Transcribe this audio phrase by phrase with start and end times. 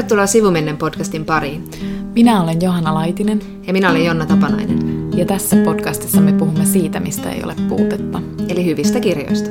[0.00, 1.70] Tervetuloa Sivumennen podcastin pariin.
[2.14, 3.40] Minä olen Johanna Laitinen.
[3.66, 5.10] Ja minä olen Jonna Tapanainen.
[5.16, 8.22] Ja tässä podcastissa me puhumme siitä, mistä ei ole puutetta.
[8.48, 9.50] Eli hyvistä kirjoista.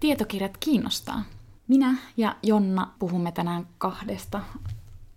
[0.00, 1.22] Tietokirjat kiinnostaa.
[1.68, 4.40] Minä ja Jonna puhumme tänään kahdesta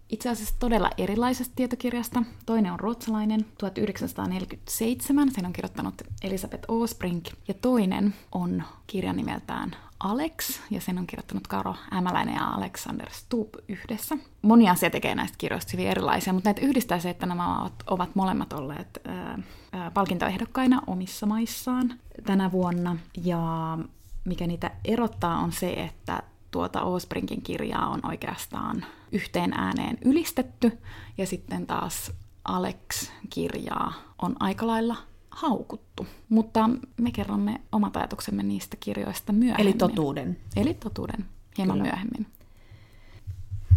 [0.10, 2.24] itse asiassa todella erilaisesta tietokirjasta.
[2.46, 7.26] Toinen on ruotsalainen 1947, sen on kirjoittanut Elisabeth Osbrink.
[7.48, 9.76] Ja toinen on kirjan nimeltään
[10.06, 14.18] Alex, ja sen on kirjoittanut Karo Ämäläinen ja Alexander Stubb yhdessä.
[14.42, 18.16] Moni asia tekee näistä kirjoista hyvin erilaisia, mutta näitä yhdistää se, että nämä ovat, ovat
[18.16, 19.40] molemmat olleet ää,
[19.72, 21.94] ää, palkintoehdokkaina omissa maissaan
[22.26, 22.98] tänä vuonna.
[23.24, 23.78] Ja
[24.26, 30.78] mikä niitä erottaa on se, että tuota Osbrinkin kirjaa on oikeastaan yhteen ääneen ylistetty,
[31.18, 32.12] ja sitten taas
[32.44, 34.96] Alex-kirjaa on aika lailla
[35.36, 36.08] haukuttu.
[36.30, 36.70] Mutta
[37.02, 39.68] me kerromme omat ajatuksemme niistä kirjoista myöhemmin.
[39.68, 40.38] Eli totuuden.
[40.56, 41.26] Eli totuuden,
[41.58, 41.90] hieman Kyllä.
[41.90, 42.26] myöhemmin.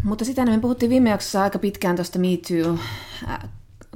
[0.04, 2.78] Mutta sitä me puhuttiin viime jaksossa aika pitkään tuosta Me Too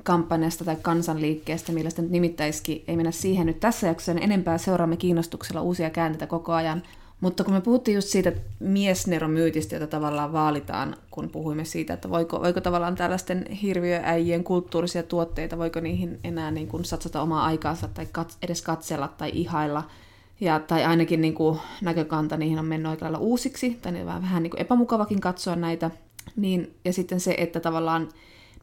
[0.02, 2.84] kampanjasta tai kansanliikkeestä, millä sitä nyt nimittäisikin.
[2.88, 4.58] Ei mennä siihen nyt tässä jaksossa enempää.
[4.58, 6.82] Seuraamme kiinnostuksella uusia käänteitä koko ajan.
[7.22, 12.40] Mutta kun me puhuttiin just siitä miesneromyytistä, jota tavallaan vaalitaan, kun puhuimme siitä, että voiko,
[12.40, 18.06] voiko tavallaan tällaisten hirviöäijien kulttuurisia tuotteita, voiko niihin enää niin kuin satsata omaa aikaansa tai
[18.12, 19.82] kat, edes katsella tai ihailla,
[20.40, 24.22] ja, tai ainakin niin kuin näkökanta niihin on mennyt aika lailla uusiksi, tai ne vähän,
[24.22, 25.90] vähän niin kuin epämukavakin katsoa näitä.
[26.36, 28.08] Niin, ja sitten se, että tavallaan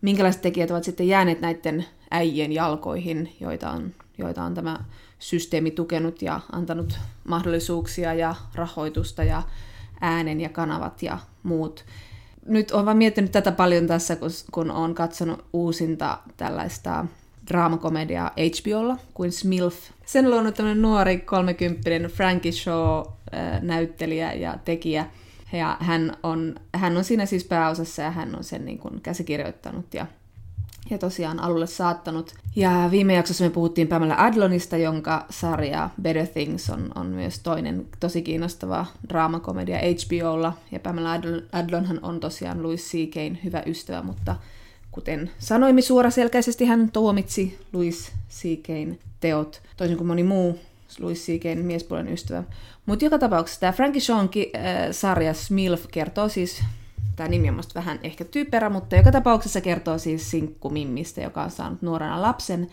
[0.02, 4.80] minkälaiset tekijät ovat sitten jääneet näiden äijien jalkoihin, joita on, joita on tämä
[5.19, 9.43] systeemi tukenut ja antanut mahdollisuuksia ja rahoitusta ja
[10.01, 11.85] äänen ja kanavat ja muut.
[12.45, 14.17] Nyt olen vaan miettinyt tätä paljon tässä,
[14.51, 17.05] kun olen katsonut uusinta tällaista
[17.47, 19.75] draamakomediaa HBOlla kuin Smilf.
[20.05, 25.05] Sen luonut tämmöinen nuori kolmekymppinen Frankie Shaw-näyttelijä ja tekijä.
[25.53, 29.93] Ja hän on, hän on siinä siis pääosassa ja hän on sen niin kuin käsikirjoittanut
[29.93, 30.05] ja
[30.89, 32.33] ja tosiaan alulle saattanut.
[32.55, 37.87] Ja viime jaksossa me puhuttiin Pamela Adlonista, jonka sarja Better Things on, on myös toinen
[37.99, 40.53] tosi kiinnostava draamakomedia HBOlla.
[40.71, 41.13] Ja Pamela
[41.51, 44.35] Adlonhan on tosiaan Louis C.K.'n hyvä ystävä, mutta
[44.91, 50.59] kuten sanoimme suoraselkäisesti, hän tuomitsi Louis C.K.'n teot, toisin kuin moni muu
[50.99, 52.43] Louis C.K.'n miespuolen ystävä.
[52.85, 54.61] Mutta joka tapauksessa tämä Frankie Shawn äh,
[54.91, 56.63] sarja Smilf kertoo siis
[57.19, 61.43] Tämä nimi on musta vähän ehkä typerä, mutta joka tapauksessa kertoo siis Sinkku Mimmistä, joka
[61.43, 62.69] on saanut nuorena lapsen.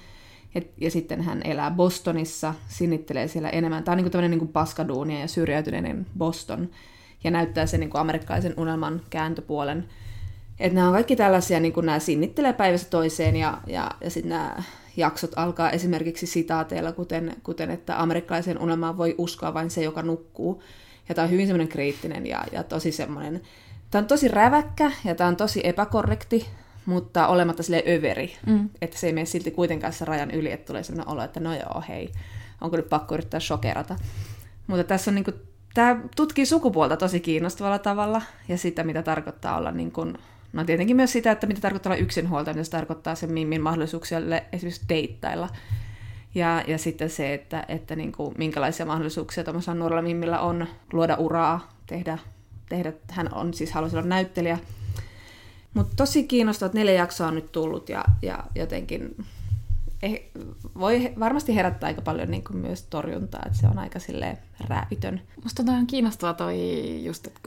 [0.54, 3.84] Ja, ja sitten hän elää Bostonissa, sinnittelee siellä enemmän.
[3.84, 6.70] Tämä on niin tämmöinen niin paskaduunia ja syrjäytyneinen Boston.
[7.24, 9.88] Ja näyttää sen niin kuin amerikkalaisen unelman kääntöpuolen.
[10.60, 14.62] Että nämä on kaikki tällaisia, niin nämä sinnittelee päivästä toiseen ja, ja, ja sitten nämä
[14.96, 20.62] jaksot alkaa esimerkiksi sitaateilla, kuten, kuten että amerikkalaisen unelmaan voi uskoa vain se, joka nukkuu.
[21.08, 23.40] Ja tämä on hyvin semmoinen kriittinen ja, ja tosi semmoinen
[23.90, 26.46] Tämä on tosi räväkkä ja tämä on tosi epäkorrekti,
[26.86, 28.36] mutta olematta sille överi.
[28.46, 28.70] Mm.
[28.80, 31.54] Että se ei mene silti kuitenkaan se rajan yli, että tulee sellainen olo, että no
[31.54, 32.12] joo, hei,
[32.60, 33.96] onko nyt pakko yrittää shokerata.
[34.66, 35.36] Mutta tässä on niin kuin,
[35.74, 40.18] tämä tutkii sukupuolta tosi kiinnostavalla tavalla ja sitä, mitä tarkoittaa olla niin kuin,
[40.52, 44.18] no tietenkin myös sitä, että mitä tarkoittaa olla yksinhuoltaja, mitä se tarkoittaa sen Mimmin mahdollisuuksia
[44.52, 45.48] esimerkiksi deittailla.
[46.34, 51.14] Ja, ja sitten se, että, että niin kuin, minkälaisia mahdollisuuksia tuollaisella nuorella Mimmillä on luoda
[51.14, 52.18] uraa, tehdä
[52.68, 54.58] tehdä, hän on siis halusi olla näyttelijä.
[55.74, 59.16] Mutta tosi kiinnostavat neljä jaksoa on nyt tullut ja, ja jotenkin
[60.02, 60.22] eh,
[60.78, 64.38] voi varmasti herättää aika paljon niin kuin myös torjuntaa, että se on aika silleen
[64.68, 65.20] rääpitön.
[65.42, 67.40] Musta on ihan kiinnostavaa toi just, että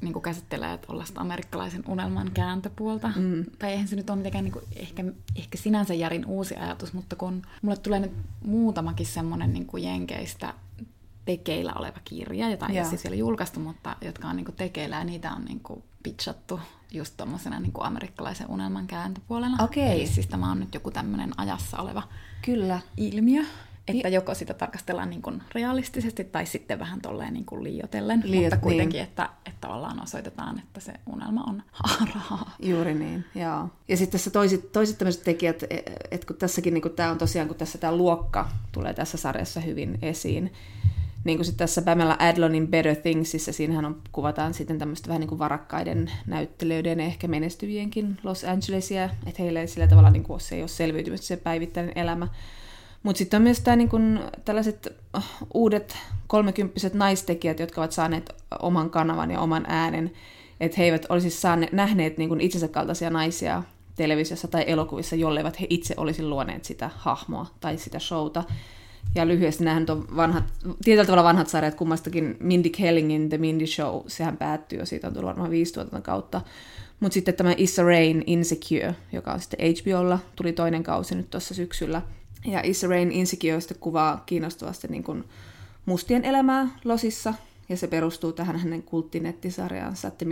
[0.00, 3.12] niin kuin käsittelee tuollaista amerikkalaisen unelman kääntöpuolta.
[3.16, 3.44] Mm.
[3.58, 5.04] Tai eihän se nyt ole mitenkään niin kuin, ehkä,
[5.36, 8.12] ehkä sinänsä järin uusi ajatus, mutta kun mulle tulee nyt
[8.44, 10.54] muutamakin semmoinen niin kuin jenkeistä
[11.24, 15.32] tekeillä oleva kirja, jota ei siis vielä julkaistu, mutta jotka on niinku tekeillä ja niitä
[15.32, 16.60] on niinku pitchattu
[16.92, 19.64] just tuommoisena niinku amerikkalaisen unelman kääntöpuolena.
[19.64, 19.82] Okay.
[19.82, 22.02] Eli siis tämä on nyt joku tämmöinen ajassa oleva
[22.44, 22.80] Kyllä.
[22.96, 23.42] ilmiö.
[23.88, 24.14] Että niin.
[24.14, 28.56] joko sitä tarkastellaan niin kuin realistisesti tai sitten vähän tolleen niin kuin liiotellen, Liiot, mutta
[28.56, 29.08] kuitenkin, niin.
[29.08, 32.50] että, että tavallaan osoitetaan, että se unelma on haaraa.
[32.62, 33.68] Juuri niin, joo.
[33.88, 37.18] Ja sitten tässä toiset, toiset tämmöiset tekijät, e, että kun tässäkin niin kuin tämä on
[37.18, 40.52] tosiaan, kun tässä tämä luokka tulee tässä sarjassa hyvin esiin,
[41.24, 45.28] niin kuin sitten tässä Pamela Adlonin Better Thingsissa, siinähän on, kuvataan sitten tämmöistä vähän niin
[45.28, 50.40] kuin varakkaiden näyttelijöiden ja ehkä menestyvienkin Los Angelesia, että heillä ei sillä tavalla niin kuin,
[50.40, 52.28] se ei ole selviytymistä se päivittäinen elämä.
[53.02, 55.24] Mutta sitten on myös tämä, niin kuin, tällaiset uh,
[55.54, 55.96] uudet
[56.26, 60.12] kolmekymppiset naistekijät, jotka ovat saaneet oman kanavan ja oman äänen,
[60.60, 63.62] että he eivät olisi saaneet, nähneet niin kuin itsensä kaltaisia naisia
[63.96, 68.44] televisiossa tai elokuvissa, jolleivät he itse olisi luoneet sitä hahmoa tai sitä showta.
[69.14, 70.44] Ja lyhyesti nämähän on vanhat,
[70.84, 72.36] tietyllä tavalla vanhat sarjat kummastakin.
[72.40, 76.40] Mindy Kellingin The Mindy Show, sehän päättyy jo, siitä on tullut varmaan viisi tuotannon kautta.
[77.00, 81.54] Mutta sitten tämä Issa Rain Insecure, joka on sitten HBOlla, tuli toinen kausi nyt tuossa
[81.54, 82.02] syksyllä.
[82.46, 85.24] Ja Issa Rain Insecure sitten kuvaa kiinnostavasti niin kuin
[85.86, 87.34] mustien elämää Losissa,
[87.70, 90.26] ja se perustuu tähän hänen kulttinettisarjaansa The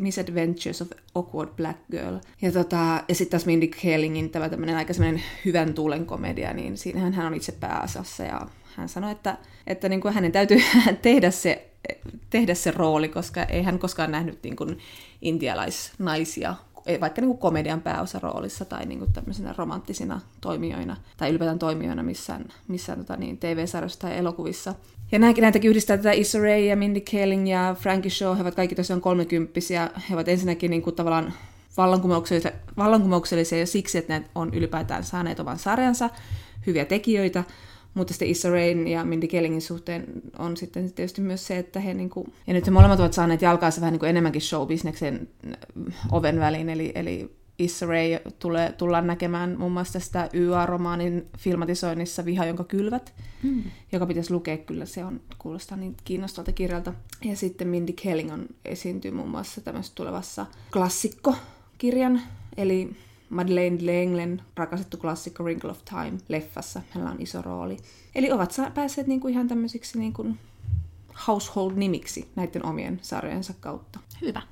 [0.00, 2.16] Misadventures of Awkward Black Girl.
[2.42, 4.92] Ja, tota, ja sitten taas Mindy Kalingin tämä tämmöinen aika
[5.44, 8.46] hyvän tuulen komedia, niin siinähän hän on itse pääasiassa ja
[8.76, 10.58] hän sanoi, että, että niin kuin hänen täytyy
[11.02, 11.70] tehdä se,
[12.30, 14.78] tehdä se rooli, koska ei hän koskaan nähnyt niin kuin
[15.22, 16.54] intialaisnaisia
[17.00, 22.44] vaikka niin kuin komedian pääosaroolissa tai niin kuin tämmöisenä romanttisina toimijoina tai ylipäätään toimijoina missään,
[22.68, 24.74] missään tota niin, TV-sarjassa tai elokuvissa.
[25.12, 28.54] Ja näinkin näitäkin yhdistää tätä Issa Rae ja Mindy Kaling ja Frankie Shaw, he ovat
[28.54, 29.90] kaikki tosiaan kolmekymppisiä.
[30.10, 31.32] He ovat ensinnäkin niin kuin tavallaan
[31.76, 36.10] vallankumouksellisia, vallankumouksellisia jo siksi, että ne on ylipäätään saaneet oman sarjansa,
[36.66, 37.44] hyviä tekijöitä,
[37.94, 40.04] mutta sitten Issa Rain ja Mindy Kellingin suhteen
[40.38, 43.80] on sitten tietysti myös se, että he niinku, ja nyt he molemmat ovat saaneet jalkaansa
[43.80, 45.28] vähän niin kuin enemmänkin showbisneksen
[46.12, 52.44] oven väliin, eli, eli Issa Rae tulee, tullaan näkemään muun muassa sitä YA-romaanin filmatisoinnissa Viha,
[52.44, 53.62] jonka kylvät, mm.
[53.92, 56.94] joka pitäisi lukea kyllä, se on, kuulostaa niin kiinnostavalta kirjalta.
[57.24, 62.20] Ja sitten Mindy Kelling on esiintyy muun muassa tämmöisessä tulevassa klassikkokirjan,
[62.56, 62.96] eli
[63.30, 66.82] Madeleine Lenglen rakastettu klassikko Wrinkle of Time leffassa.
[66.90, 67.76] Hänellä on iso rooli.
[68.14, 70.26] Eli ovat päässeet niinku ihan tämmöisiksi niinku
[71.28, 74.00] household-nimiksi näiden omien sarjojensa kautta.
[74.20, 74.42] Hyvä.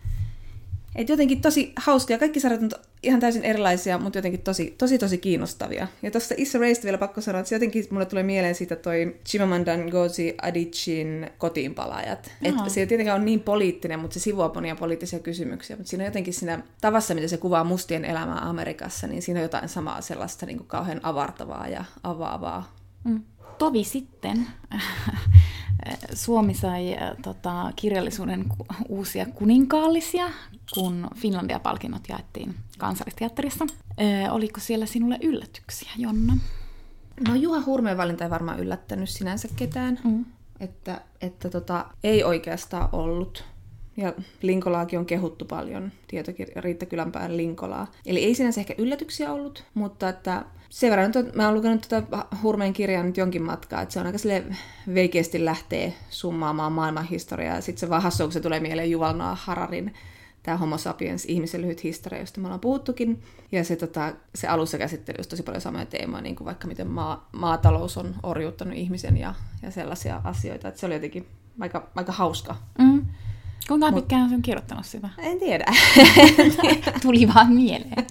[0.94, 2.18] Et jotenkin tosi hauskia.
[2.18, 2.70] Kaikki sarjat on
[3.02, 5.88] ihan täysin erilaisia, mutta jotenkin tosi, tosi, tosi kiinnostavia.
[6.02, 9.76] Ja tuosta Issa Raista vielä pakko sanoa, että jotenkin mulle tulee mieleen siitä toi Chimamanda
[9.76, 12.30] Ngozi Adichin kotiinpalaajat.
[12.42, 15.76] Että se ei tietenkään ole niin poliittinen, mutta se sivuaa monia poliittisia kysymyksiä.
[15.76, 19.44] Mutta siinä on jotenkin siinä tavassa, mitä se kuvaa mustien elämää Amerikassa, niin siinä on
[19.44, 22.76] jotain samaa sellaista niin kuin kauhean avartavaa ja avaavaa.
[23.04, 23.22] Mm.
[23.58, 24.46] Tovi sitten
[26.14, 28.44] Suomi sai tota, kirjallisuuden
[28.88, 30.30] uusia kuninkaallisia,
[30.74, 33.66] kun Finlandia-palkinnot jaettiin kansallisteatterissa.
[34.00, 36.36] Ö, oliko siellä sinulle yllätyksiä, Jonna?
[37.28, 39.98] No Juha Hurmeen valinta ei varmaan yllättänyt sinänsä ketään.
[40.04, 40.24] Mm.
[40.60, 43.44] Että, että tota, ei oikeastaan ollut.
[43.98, 44.12] Ja
[44.42, 47.86] Linkolaakin on kehuttu paljon, tietokirja Riitta Kylänpään Linkolaa.
[48.06, 52.24] Eli ei sinänsä ehkä yllätyksiä ollut, mutta että sen verran, että mä oon lukenut tätä
[52.42, 54.44] Hurmeen kirjaa nyt jonkin matkaa, että se on aika sille
[54.94, 57.54] veikeästi lähtee summaamaan maailmanhistoriaa.
[57.54, 59.94] Ja sitten se vaan hassu, kun se tulee mieleen Yuval Noah Hararin
[60.42, 63.22] tämä Homo sapiens, ihmisen lyhyt historia, josta me ollaan puhuttukin.
[63.52, 67.28] Ja se, tota, se alussa käsitteli tosi paljon samoja teemoja, niin kuin vaikka miten maa,
[67.32, 70.68] maatalous on orjuuttanut ihmisen ja, ja sellaisia asioita.
[70.68, 71.26] Että se oli jotenkin
[71.60, 72.56] aika, aika hauska.
[72.78, 73.06] Mm.
[73.68, 75.08] Kuinka Mut, pitkään on kirjoittanut sitä?
[75.18, 75.64] En tiedä.
[77.02, 78.06] Tuli vaan mieleen.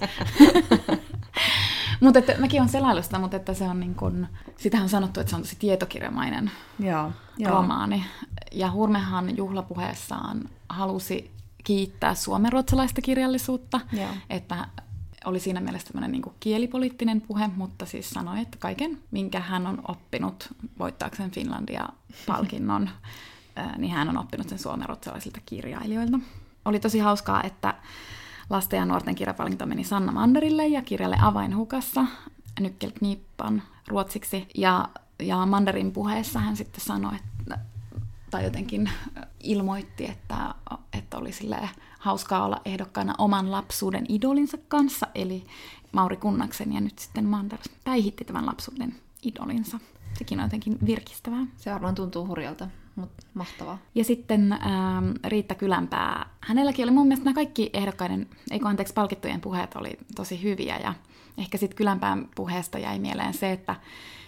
[2.02, 4.28] mutta että, mäkin on selailu sitä, mutta että se on niin kun,
[4.58, 7.12] sitähän on sanottu, että se on tosi tietokirjamainen joo,
[7.46, 8.06] romaani.
[8.52, 11.32] Ja Hurmehan juhlapuheessaan halusi
[11.64, 14.10] kiittää suomenruotsalaista kirjallisuutta, Joo.
[14.30, 14.68] että
[15.26, 19.82] oli siinä mielessä tämmöinen niin kielipoliittinen puhe, mutta siis sanoi, että kaiken, minkä hän on
[19.88, 20.50] oppinut
[20.80, 22.90] voittaakseen Finlandia-palkinnon,
[23.78, 26.20] niin hän on oppinut sen suomenruotsalaisilta kirjailijoilta.
[26.66, 27.74] Oli tosi hauskaa, että
[28.50, 32.06] lasten ja nuorten kirjapalkinto meni Sanna Manderille ja kirjalle Avainhukassa
[32.60, 34.48] Nykkelkniippan ruotsiksi.
[34.56, 34.90] Ja,
[35.20, 37.60] ja Manderin puheessa hän sitten sanoi, että
[38.32, 38.90] tai jotenkin
[39.40, 40.56] ilmoitti, että,
[40.94, 41.30] että oli
[42.00, 45.46] hauskaa olla ehdokkaana oman lapsuuden idolinsa kanssa, eli
[45.92, 49.80] Mauri Kunnaksen, ja nyt sitten Manders päihitti tämän lapsuuden idolinsa.
[50.14, 51.46] Sekin on jotenkin virkistävää.
[51.58, 52.68] Se varmaan tuntuu hurjalta,
[52.98, 53.78] mutta mahtavaa.
[53.96, 56.26] Ja sitten ähm, Riitta Kylänpää.
[56.42, 60.78] Hänelläkin oli mun mielestä nämä kaikki ehdokkaiden, eikö anteeksi, palkittujen puheet oli tosi hyviä.
[60.78, 60.94] Ja
[61.38, 63.76] ehkä sitten Kylänpään puheesta jäi mieleen se, että,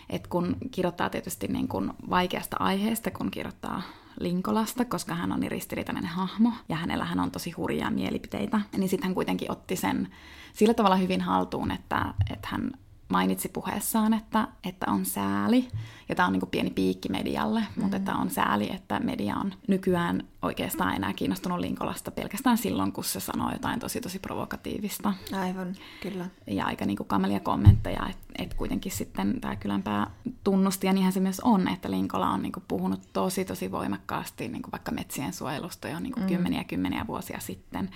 [0.10, 3.82] että kun kirjoittaa tietysti niin kuin vaikeasta aiheesta, kun kirjoittaa
[4.20, 8.90] Linkolasta, koska hän on niin ristiriitainen hahmo ja hänellä hän on tosi hurjia mielipiteitä, niin
[8.90, 10.08] sitten hän kuitenkin otti sen
[10.54, 12.72] sillä tavalla hyvin haltuun, että, että hän
[13.10, 15.68] mainitsi puheessaan, että, että on sääli,
[16.10, 17.82] ja tämä on niin pieni piikki medialle, mm.
[17.82, 23.04] mutta että on sääli, että media on nykyään oikeastaan enää kiinnostunut Linkolasta pelkästään silloin, kun
[23.04, 25.14] se sanoo jotain tosi tosi provokatiivista.
[25.42, 26.26] Aivan, kyllä.
[26.48, 30.12] Ja aika niin kuin kamelia kommentteja, että et kuitenkin sitten tämä kylänpää
[30.44, 34.48] tunnusti, ja niinhän se myös on, että Linkola on niin kuin puhunut tosi tosi voimakkaasti
[34.48, 36.28] niin kuin vaikka metsien suojelusta jo niin kuin mm.
[36.28, 37.90] kymmeniä kymmeniä vuosia sitten.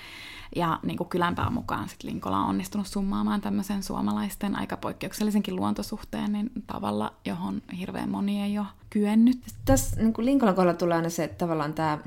[0.55, 6.31] Ja niin kuin kylänpää mukaan sitten Linkola on onnistunut summaamaan tämmöisen suomalaisten aika poikkeuksellisenkin luontosuhteen
[6.31, 9.39] niin tavalla, johon hirveän moni ei ole kyennyt.
[9.65, 11.97] Tässä niin kuin Linkolan kohdalla tulee aina se, että tavallaan tämä,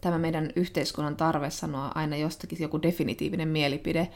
[0.00, 4.08] tämä meidän yhteiskunnan tarve sanoa aina jostakin joku definitiivinen mielipide.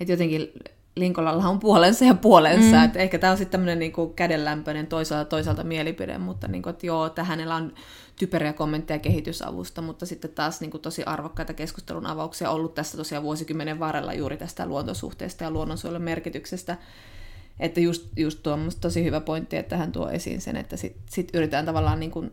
[0.00, 0.52] Että jotenkin
[0.96, 2.84] Linkolalla on puolensa ja puolensa, mm.
[2.84, 6.86] että ehkä tämä on sitten tämmöinen niin kädenlämpöinen toisaalta toisaalta mielipide, mutta niin kuin, että
[6.86, 7.74] joo, että hänellä on
[8.16, 13.24] typeriä kommentteja kehitysavusta, mutta sitten taas niin kuin tosi arvokkaita keskustelun avauksia ollut tässä tosiaan
[13.24, 16.76] vuosikymmenen varrella juuri tästä luontosuhteesta ja luonnonsuojelun merkityksestä,
[17.60, 21.02] että just, just tuo on tosi hyvä pointti, että hän tuo esiin sen, että sitten
[21.10, 22.32] sit yritetään tavallaan niin kuin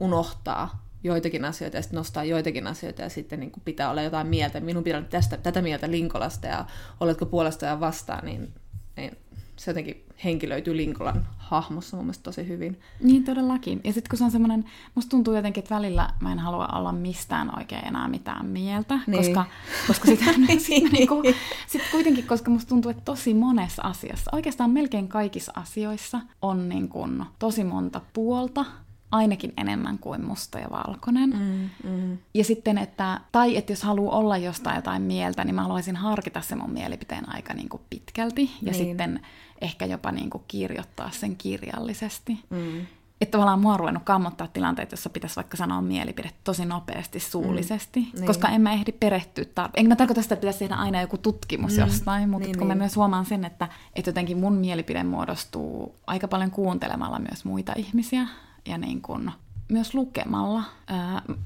[0.00, 4.26] unohtaa joitakin asioita ja sitten nostaa joitakin asioita ja sitten niin kuin pitää olla jotain
[4.26, 4.60] mieltä.
[4.60, 6.66] Minun pitää olla tästä, tätä mieltä Linkolasta ja
[7.00, 8.52] oletko puolesta ja vastaan, niin,
[8.96, 9.16] niin
[9.62, 12.80] se jotenkin henkilöityy Linkolan hahmossa mun mielestä tosi hyvin.
[13.00, 13.80] Niin todellakin.
[13.84, 14.64] Ja sitten kun se on semmoinen,
[14.94, 19.16] musta tuntuu jotenkin, että välillä mä en halua olla mistään oikein enää mitään mieltä, niin.
[19.16, 19.44] koska,
[19.86, 20.24] koska sitä,
[20.58, 21.22] sit, niinku,
[21.66, 26.88] sit kuitenkin, koska musta tuntuu, että tosi monessa asiassa, oikeastaan melkein kaikissa asioissa on niin
[26.88, 28.64] kun, tosi monta puolta,
[29.10, 31.30] ainakin enemmän kuin musta ja valkoinen.
[31.30, 32.18] Mm, mm.
[32.34, 36.40] Ja sitten, että, tai että jos haluaa olla jostain jotain mieltä, niin mä haluaisin harkita
[36.40, 38.50] se mun mielipiteen aika niin kuin pitkälti.
[38.62, 38.74] Ja niin.
[38.74, 39.20] sitten
[39.62, 42.38] ehkä jopa niin kuin kirjoittaa sen kirjallisesti.
[42.50, 42.86] Mm.
[43.20, 48.00] Että tavallaan mua on ruvennut kammottaa tilanteet, jossa pitäisi vaikka sanoa mielipide tosi nopeasti suullisesti,
[48.00, 48.06] mm.
[48.14, 48.26] niin.
[48.26, 49.80] koska en mä ehdi perehtyä tarpeeksi.
[49.80, 51.80] Enkä mä tarkoita sitä, että pitäisi tehdä aina joku tutkimus mm.
[51.80, 52.78] jostain, mutta niin, kun niin.
[52.78, 57.72] mä myös huomaan sen, että, että jotenkin mun mielipide muodostuu aika paljon kuuntelemalla myös muita
[57.76, 58.26] ihmisiä
[58.66, 59.30] ja niin kuin
[59.68, 60.62] myös lukemalla.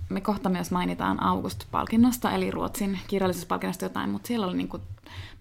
[0.08, 4.82] Me kohta myös mainitaan August-palkinnosta, eli Ruotsin kirjallisuuspalkinnosta jotain, mutta siellä oli niin kuin,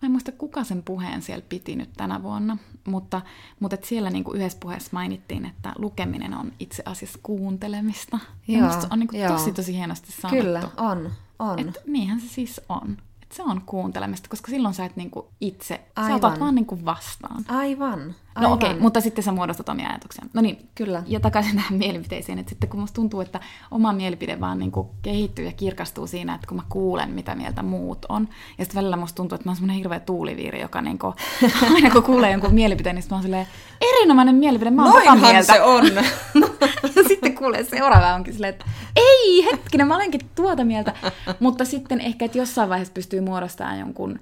[0.02, 3.22] mä en muista kuka sen puheen siellä piti nyt tänä vuonna, mutta,
[3.60, 8.20] mutta et siellä niin kuin yhdessä puheessa mainittiin, että lukeminen on itse asiassa kuuntelemista.
[8.48, 10.44] Joo, ja on niin kuin tosi tosi hienosti sanottu.
[10.44, 11.12] Kyllä, on.
[11.40, 11.60] on.
[11.60, 12.98] Et niinhän se siis on
[13.36, 16.12] se on kuuntelemista, koska silloin sä et niinku itse, Aivan.
[16.12, 17.46] sä otat vaan niinku vastaan.
[17.48, 18.16] Aivan.
[18.40, 20.26] No okei, okay, mutta sitten sä muodostat omia ajatuksia.
[20.34, 21.04] No niin, kyllä.
[21.08, 23.40] Ja takaisin tähän mielipiteisiin, että sitten kun musta tuntuu, että
[23.72, 28.06] oma mielipide vaan niinku kehittyy ja kirkastuu siinä, että kun mä kuulen, mitä mieltä muut
[28.10, 28.28] on.
[28.58, 31.14] Ja sitten välillä musta tuntuu, että mä oon semmoinen hirveä tuuliviiri, joka niinku,
[31.76, 33.48] aina kun kuulee jonkun mielipiteen, niin mä oon silleen,
[33.82, 35.54] erinomainen mielipide, mä oon Noinhan mieltä.
[35.54, 35.86] se on.
[36.96, 38.66] ja sitten kuulee seuraava onkin silleen, että
[38.96, 40.94] ei, hetkinen, mä olenkin tuota mieltä.
[41.40, 44.20] Mutta sitten ehkä, että jossain vaiheessa pystyy muodostamaan jonkun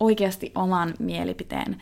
[0.00, 1.76] oikeasti oman mielipiteen.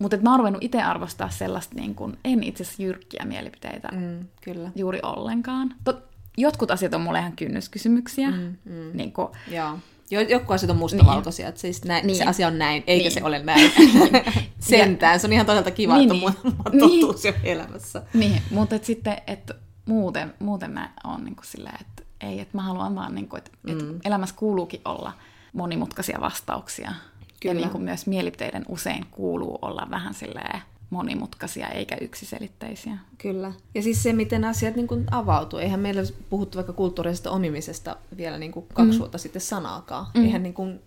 [0.00, 4.26] Mutta mä oon ruvennut itse arvostaa sellaista, niin kun, en itse asiassa jyrkkiä mielipiteitä mm,
[4.40, 4.70] kyllä.
[4.74, 5.74] juuri ollenkaan.
[5.84, 6.04] Tot,
[6.36, 8.30] jotkut asiat on mulle ihan kynnyskysymyksiä.
[8.30, 8.90] Mm, mm.
[8.94, 9.78] Niin kun, Joo.
[10.10, 11.48] Jo, joku asiat on mustavalkoisia, niin.
[11.48, 12.16] että siis näin, niin.
[12.16, 13.12] se asia on näin, eikä niin.
[13.12, 13.72] se ole näin.
[14.60, 16.56] Sentään, se on ihan toisaalta kiva, niin, että niin.
[16.64, 17.00] on niin.
[17.00, 18.02] totuus jo elämässä.
[18.14, 19.54] Niin, mutta et sitten, että
[19.86, 23.50] muuten, muuten mä oon niin silleen, että ei, että mä haluan vaan, niin kuin, että,
[23.62, 23.72] mm.
[23.72, 25.12] että elämässä kuuluukin olla
[25.52, 26.92] monimutkaisia vastauksia.
[27.40, 27.54] Kyllä.
[27.54, 32.98] Ja niin kuin myös mielipiteiden usein kuuluu olla vähän silleen monimutkaisia eikä yksiselitteisiä.
[33.18, 33.52] Kyllä.
[33.74, 35.58] Ja siis se, miten asiat niin kuin avautuu.
[35.58, 38.98] Eihän meillä puhuttu vaikka kulttuurisesta omimisesta vielä niin kuin kaksi mm.
[38.98, 40.06] vuotta sitten sanaakaan.
[40.14, 40.24] Mm.
[40.24, 40.80] Eihän, niin kuin,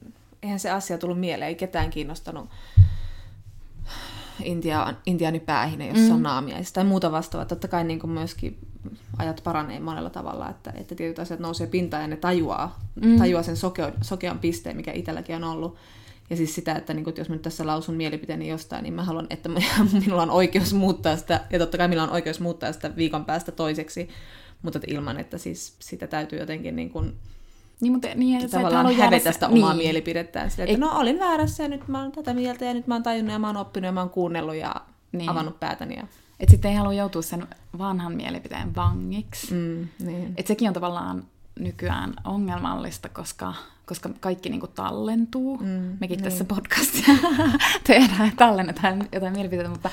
[0.44, 2.50] eihän se asia tullut mieleen, ei ketään kiinnostanut
[4.44, 6.16] Intia, intiaanipäähinen, jossa mm.
[6.16, 7.46] on naamiaista tai muuta vastaavaa.
[7.46, 8.58] Totta kai niin kuin myöskin
[9.18, 13.18] ajat paranee monella tavalla, että, että tietyt asiat nousee pintaan ja ne tajuaa, mm.
[13.18, 15.76] tajuaa sen sokean, sokean pisteen, mikä itselläkin on ollut.
[16.34, 19.04] Ja siis sitä, että niin kun, jos mä nyt tässä lausun mielipiteeni jostain, niin mä
[19.04, 19.50] haluan, että
[20.02, 23.52] minulla on oikeus muuttaa sitä, ja totta kai minulla on oikeus muuttaa sitä viikon päästä
[23.52, 24.10] toiseksi,
[24.62, 27.16] mutta että ilman, että siis sitä täytyy jotenkin niin kuin,
[27.82, 29.84] niin, mutta, niin, ja tavallaan hävetä sitä omaa niin.
[29.84, 30.52] mielipidettään.
[30.52, 30.80] Sille, että Ei.
[30.80, 33.40] no olin väärässä ja nyt mä oon tätä mieltä ja nyt mä oon tajunnut ja
[33.40, 34.76] mä oon oppinut ja mä oon kuunnellut ja
[35.12, 35.30] niin.
[35.30, 35.96] avannut päätäni.
[35.96, 36.04] Ja...
[36.40, 37.48] Että sitten ei halua joutua sen
[37.78, 39.54] vanhan mielipiteen vangiksi.
[39.54, 40.34] Mm, niin.
[40.38, 41.24] Että sekin on tavallaan
[41.60, 43.54] nykyään ongelmallista, koska
[43.86, 45.58] koska kaikki niinku tallentuu.
[45.58, 46.24] Mm, Mekin niin.
[46.24, 47.16] tässä podcastia
[47.88, 49.90] tehdään ja tallennetaan jotain mielipiteitä, mutta...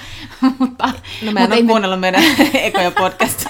[0.59, 0.93] mutta
[1.23, 2.23] no mä en ole kuunnellut meidän
[2.55, 3.47] ekoja podcast.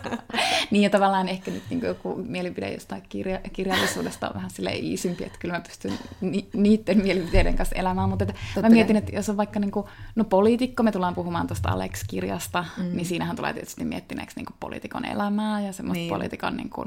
[0.70, 5.24] niin ja tavallaan ehkä nyt niinku joku mielipide jostain kirja, kirjallisuudesta on vähän sille iisimpi,
[5.24, 9.28] että kyllä mä pystyn ni, niiden mielipiteiden kanssa elämään, mutta että mä mietin, että jos
[9.28, 12.96] on vaikka niinku, no poliitikko, me tullaan puhumaan tuosta Alex-kirjasta, mm.
[12.96, 16.08] niin siinähän tulee tietysti miettineeksi niinku poliitikon elämää ja semmoista niin.
[16.08, 16.84] poliitikon niinku,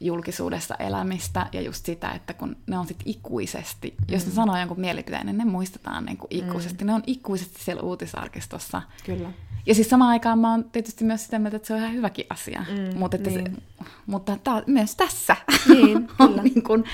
[0.00, 4.14] julkisuudessa elämistä ja just sitä, että kun ne on sitten ikuisesti, mm.
[4.14, 6.84] jos ne sanoo jonkun mielipiteen, niin ne muistetaan niin kuin ikuisesti.
[6.84, 6.86] Mm.
[6.86, 8.82] Ne on ikuisesti siellä uutisarkistossa.
[9.04, 9.28] Kyllä.
[9.66, 12.26] Ja siis samaan aikaan mä oon tietysti myös sitä mieltä, että se on ihan hyväkin
[12.30, 12.64] asia.
[12.70, 13.56] Mm, mutta että niin.
[13.56, 13.62] se,
[14.06, 15.36] mutta tää, myös tässä
[15.68, 16.84] niin, on niin kuin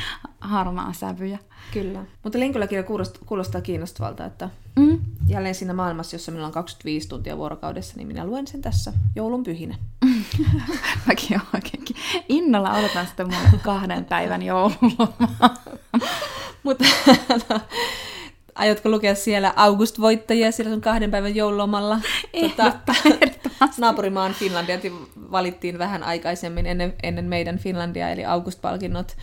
[0.40, 1.38] harmaa sävyjä.
[1.72, 2.04] Kyllä.
[2.22, 4.98] Mutta Linkoläkirja kuulostaa, kuulostaa kiinnostavalta, että mm.
[5.28, 9.42] jälleen siinä maailmassa, jossa minulla on 25 tuntia vuorokaudessa, niin minä luen sen tässä joulun
[9.42, 9.75] pyhinä.
[11.06, 11.96] Mäkin oikeinkin
[12.28, 15.54] innolla odotan sitä mun kahden päivän joululomaa.
[16.62, 16.84] Mutta
[18.58, 22.00] aiotko lukea siellä August-voittajia siellä sun kahden päivän joululomalla?
[22.56, 22.94] Tota,
[23.78, 24.78] naapurimaan Finlandia
[25.30, 29.16] valittiin vähän aikaisemmin ennen, ennen meidän Finlandia, eli August-palkinnot.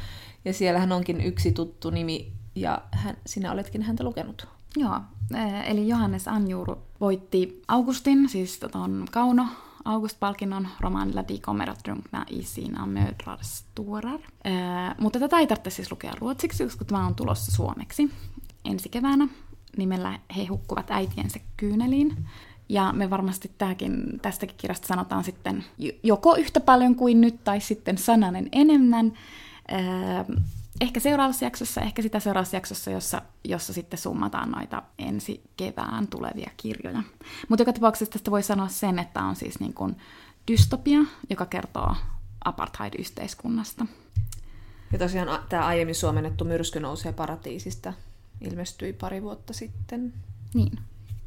[0.46, 4.48] Ja siellähän onkin yksi tuttu nimi, ja hän, sinä oletkin häntä lukenut.
[4.78, 5.00] Joo,
[5.36, 9.48] eh, eli Johannes Anjuru voitti Augustin, siis ton Kauno
[9.86, 14.20] August-palkinnon romaanilla Die kommer drunkna i sina mödrars tårar.
[14.46, 18.10] Äh, mutta tätä ei tarvitse siis lukea ruotsiksi, koska tämä on tulossa suomeksi
[18.66, 19.28] ensi keväänä
[19.78, 22.28] nimellä He hukkuvat äitiensä kyyneliin.
[22.70, 25.66] Ja me varmasti tämäkin, tästäkin kirjasta sanotaan sitten
[26.04, 29.14] joko yhtä paljon kuin nyt, tai sitten sananen enemmän.
[29.74, 30.26] Äh,
[30.82, 36.52] ehkä seuraavassa jaksossa, ehkä sitä seuraavassa jaksossa, jossa, jossa sitten summataan noita ensi kevään tulevia
[36.58, 37.04] kirjoja.
[37.50, 39.96] Mutta joka tapauksessa tästä voi sanoa sen, että on siis niin kuin
[40.52, 41.96] dystopia, joka kertoo
[42.46, 43.86] apartheid-yhteiskunnasta.
[44.92, 47.94] Ja tosiaan tämä aiemmin suomennettu Myrsky nousee paratiisista
[48.42, 50.14] ilmestyi pari vuotta sitten.
[50.54, 50.80] Niin.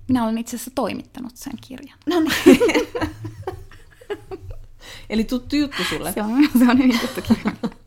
[0.08, 1.98] Minä olen itse asiassa toimittanut sen kirjan.
[2.06, 2.60] No niin.
[5.10, 6.12] Eli tuttu juttu sulle.
[6.12, 7.52] Se on, se on hyvin tuttu kirja.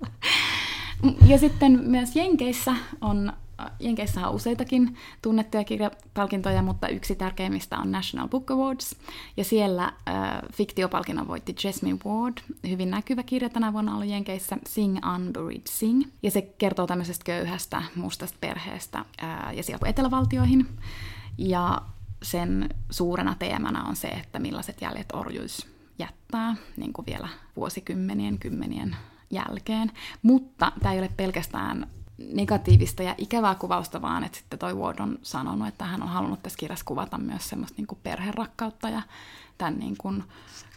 [1.28, 3.34] Ja sitten myös Jenkeissä on
[3.80, 8.96] Jenkeissä on useitakin tunnettuja kirjapalkintoja, mutta yksi tärkeimmistä on National Book Awards.
[9.38, 9.94] Ja siellä äh,
[10.54, 12.38] fiktiopalkinnon voitti Jasmine Ward,
[12.70, 16.04] hyvin näkyvä kirja tänä vuonna ollut Jenkeissä, Sing Unburied Sing.
[16.24, 20.68] Ja se kertoo tämmöisestä köyhästä mustasta perheestä äh, ja sieltä etelävaltioihin.
[21.38, 21.82] Ja
[22.24, 25.68] sen suurena teemana on se, että millaiset jäljet orjuus
[26.00, 28.96] jättää niin kuin vielä vuosikymmenien, kymmenien
[29.32, 29.92] jälkeen.
[30.22, 31.88] Mutta tämä ei ole pelkästään
[32.34, 36.44] negatiivista ja ikävää kuvausta, vaan että sitten toi Ward on sanonut, että hän on halunnut
[36.44, 39.02] tässä kirjassa kuvata myös semmoista niin kuin perherakkautta ja
[39.58, 40.24] tämän niin kuin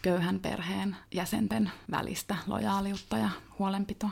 [0.01, 4.11] köyhän perheen jäsenten välistä lojaaliutta ja huolenpitoa.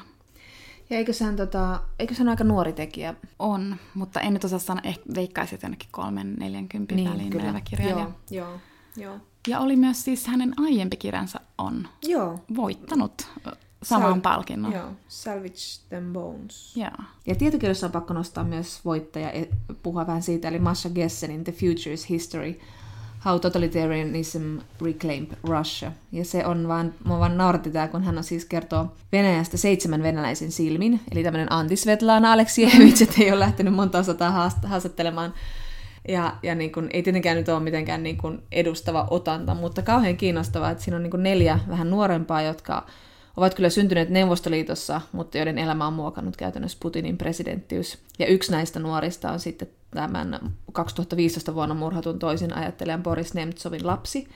[0.89, 3.13] Ja eikö hän, tota, eikö hän aika nuori tekijä?
[3.39, 8.11] On, mutta en nyt osaa sanoa, ehkä veikkaisin jonnekin kolmen, neljänkympin niin, väliin menevä kirjailija.
[8.31, 8.59] Joo, joo,
[8.97, 9.19] joo.
[9.47, 12.39] Ja oli myös siis hänen aiempi kirjansa on Joo.
[12.55, 13.27] voittanut
[13.83, 14.73] saman Sal- palkinnon.
[14.73, 16.77] Joo, Salvage Them Bones.
[16.77, 16.89] Joo.
[17.27, 19.47] Ja tietokirjassa on pakko nostaa myös voittaja, e,
[19.83, 22.59] puhua vähän siitä, eli Masha Gessenin The Future's History,
[23.25, 25.91] How Totalitarianism Reclaimed Russia.
[26.11, 30.03] Ja se on vaan, mua vaan nauratti tää, kun hän on siis kertoo Venäjästä seitsemän
[30.03, 35.33] venäläisen silmin, eli tämmöinen antisvetlana Aleksievich, että ei ole lähtenyt monta sataa haastattelemaan
[36.07, 40.17] ja, ja niin kun, ei tietenkään nyt ole mitenkään niin kun edustava otanta, mutta kauhean
[40.17, 42.85] kiinnostavaa, että siinä on niin kun neljä vähän nuorempaa, jotka
[43.37, 47.97] ovat kyllä syntyneet Neuvostoliitossa, mutta joiden elämä on muokannut käytännössä Putinin presidenttiys.
[48.19, 54.27] Ja yksi näistä nuorista on sitten tämän 2015 vuonna murhatun toisin ajattelijan Boris Nemtsovin lapsi.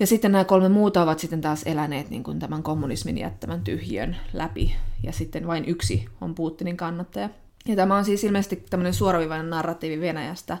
[0.00, 4.16] Ja sitten nämä kolme muuta ovat sitten taas eläneet niin kuin tämän kommunismin jättämän tyhjön
[4.32, 4.74] läpi.
[5.02, 7.30] Ja sitten vain yksi on Putinin kannattaja.
[7.68, 10.58] Ja tämä on siis ilmeisesti tämmöinen suoraviivainen narratiivi Venäjästä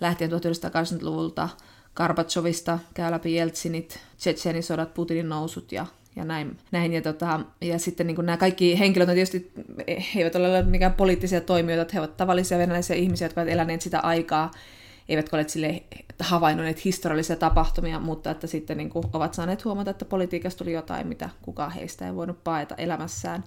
[0.00, 1.48] lähtien 1980-luvulta.
[1.94, 6.58] Karbatsovista käy läpi Jeltsinit, Tsetsenisodat, Putinin nousut ja ja näin.
[6.72, 6.92] näin.
[6.92, 9.52] Ja, tota, ja sitten niin nämä kaikki henkilöt on tietysti,
[9.88, 13.80] he eivät ole mikään poliittisia toimijoita, että he ovat tavallisia venäläisiä ihmisiä, jotka ovat eläneet
[13.80, 14.50] sitä aikaa,
[15.08, 15.82] eivät ole sille
[16.20, 21.06] havainnoneet historiallisia tapahtumia, mutta että sitten niin kuin ovat saaneet huomata, että politiikasta tuli jotain,
[21.06, 23.44] mitä kukaan heistä ei voinut paeta elämässään.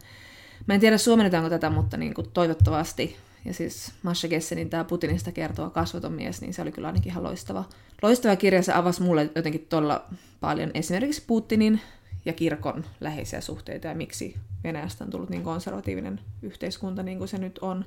[0.68, 3.18] Mä en tiedä suomennetaanko tätä, mutta niin kuin toivottavasti.
[3.46, 7.24] Ja siis Masha Gessenin tämä Putinista kertova kasvoton mies, niin se oli kyllä ainakin ihan
[7.24, 7.64] loistava.
[8.02, 10.06] Loistava kirja, se avasi mulle jotenkin todella
[10.40, 11.82] paljon esimerkiksi Putinin
[12.28, 17.38] ja kirkon läheisiä suhteita ja miksi Venäjästä on tullut niin konservatiivinen yhteiskunta niin kuin se
[17.38, 17.86] nyt on.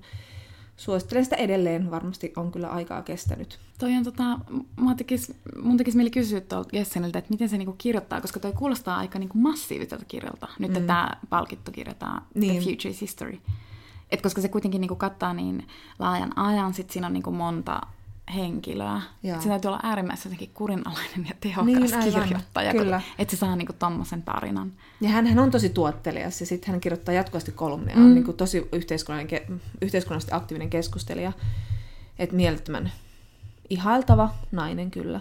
[0.76, 3.58] Suosittelen sitä edelleen, varmasti on kyllä aikaa kestänyt.
[3.78, 4.38] Toi on tota,
[4.76, 8.52] mun tekisi, mun tekisi mieli kysyä tuolta Jesseniltä, että miten se niinku kirjoittaa, koska toi
[8.52, 10.48] kuulostaa aika niinku massiiviselta kirjalta.
[10.58, 10.86] Nyt mm.
[10.86, 12.62] tämä palkittu kirjataan niin.
[12.62, 13.38] The Future History.
[14.10, 15.66] Et koska se kuitenkin niinku kattaa niin
[15.98, 17.80] laajan ajan, sit siinä on niinku monta
[18.34, 19.00] henkilöä.
[19.40, 23.02] Se täytyy olla äärimmäisen jotenkin kurinalainen ja tehokas niin, kirjoittaja, Kyllä.
[23.18, 24.72] että se saa niinku tommosen tarinan.
[25.00, 27.96] Ja hän, hän on tosi tuottelias ja sitten hän kirjoittaa jatkuvasti kolumnia.
[27.96, 28.04] Mm.
[28.04, 28.68] On niinku tosi
[29.82, 31.32] yhteiskunnallisesti aktiivinen keskustelija.
[32.18, 32.92] Että mielettömän
[33.70, 35.20] ihailtava nainen kyllä.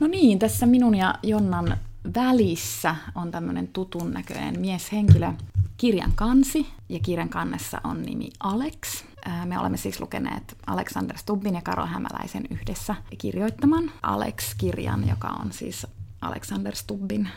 [0.00, 1.76] No niin, tässä minun ja Jonnan
[2.14, 5.32] välissä on tämmöinen tutun näköinen mieshenkilö,
[5.80, 9.04] kirjan kansi, ja kirjan kannessa on nimi Alex.
[9.44, 15.86] Me olemme siis lukeneet Alexander Stubbin ja Karol Hämäläisen yhdessä kirjoittaman Alex-kirjan, joka on siis
[16.20, 17.28] Alexander Stubbin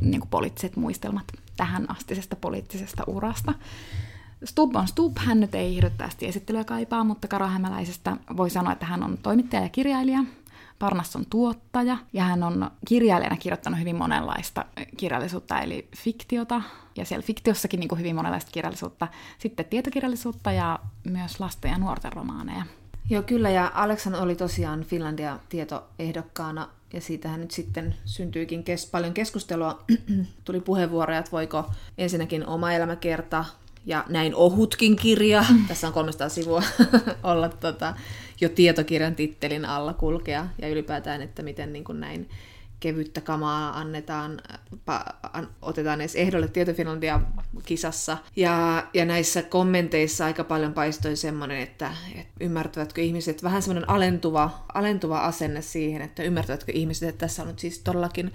[0.00, 1.24] niin kuin poliittiset muistelmat
[1.56, 3.54] tähän astisesta poliittisesta urasta.
[4.44, 8.86] Stubb on Stubb, hän nyt ei hirveästi esittelyä kaipaa, mutta Karo Hämäläisestä voi sanoa, että
[8.86, 10.24] hän on toimittaja ja kirjailija.
[10.78, 14.64] Parnas on tuottaja ja hän on kirjailijana kirjoittanut hyvin monenlaista
[14.96, 16.62] kirjallisuutta, eli fiktiota,
[16.96, 19.08] ja siellä fiktiossakin niin kuin hyvin monenlaista kirjallisuutta,
[19.38, 22.62] sitten tietokirjallisuutta ja myös lasten ja nuorten romaaneja.
[23.10, 29.14] Joo, kyllä, ja Aleksan oli tosiaan Finlandia tietoehdokkaana ja siitähän nyt sitten syntyikin kes- paljon
[29.14, 29.84] keskustelua.
[30.44, 33.44] Tuli puheenvuoroja, että voiko ensinnäkin oma elämäkerta
[33.86, 36.62] ja näin ohutkin kirja, tässä on 300 sivua,
[37.22, 37.94] olla tota,
[38.40, 42.28] jo tietokirjan tittelin alla kulkea ja ylipäätään, että miten niin kuin näin
[42.80, 44.40] kevyttä kamaa annetaan,
[44.84, 47.20] pa, an, otetaan edes ehdolle Tietofinlandia
[47.64, 48.18] kisassa.
[48.36, 54.64] Ja, ja näissä kommenteissa aika paljon paistoi semmoinen, että, että ymmärtävätkö ihmiset, vähän semmoinen alentuva,
[54.74, 58.32] alentuva asenne siihen, että ymmärtävätkö ihmiset, että tässä on nyt siis todellakin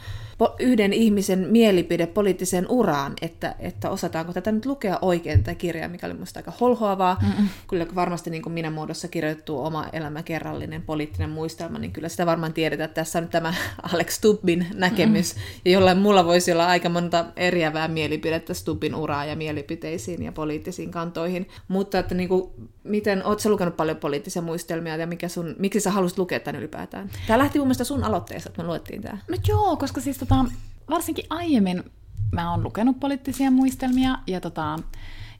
[0.59, 6.07] yhden ihmisen mielipide poliittiseen uraan, että, että osataanko tätä nyt lukea oikein tätä kirjaa, mikä
[6.07, 7.17] oli minusta aika holhoavaa.
[7.21, 7.49] Mm-mm.
[7.67, 12.53] Kyllä varmasti niin kuin minä muodossa kirjoittu oma elämäkerrallinen poliittinen muistelma, niin kyllä sitä varmaan
[12.53, 13.53] tiedetään, että tässä on nyt tämä
[13.93, 15.41] Alex Stubbin näkemys, mm.
[15.65, 20.91] ja jollain mulla voisi olla aika monta eriävää mielipidettä Stubbin uraa ja mielipiteisiin ja poliittisiin
[20.91, 21.47] kantoihin.
[21.67, 22.51] Mutta että niin kuin,
[22.83, 27.09] miten, ootko lukenut paljon poliittisia muistelmia ja mikä sun, miksi sä halusit lukea tämän ylipäätään?
[27.27, 29.17] Tämä lähti mun mielestä sun aloitteesta, että me luettiin tämä.
[29.27, 30.45] No joo, koska siis tota,
[30.89, 31.83] varsinkin aiemmin
[32.31, 34.79] mä oon lukenut poliittisia muistelmia ja, tota,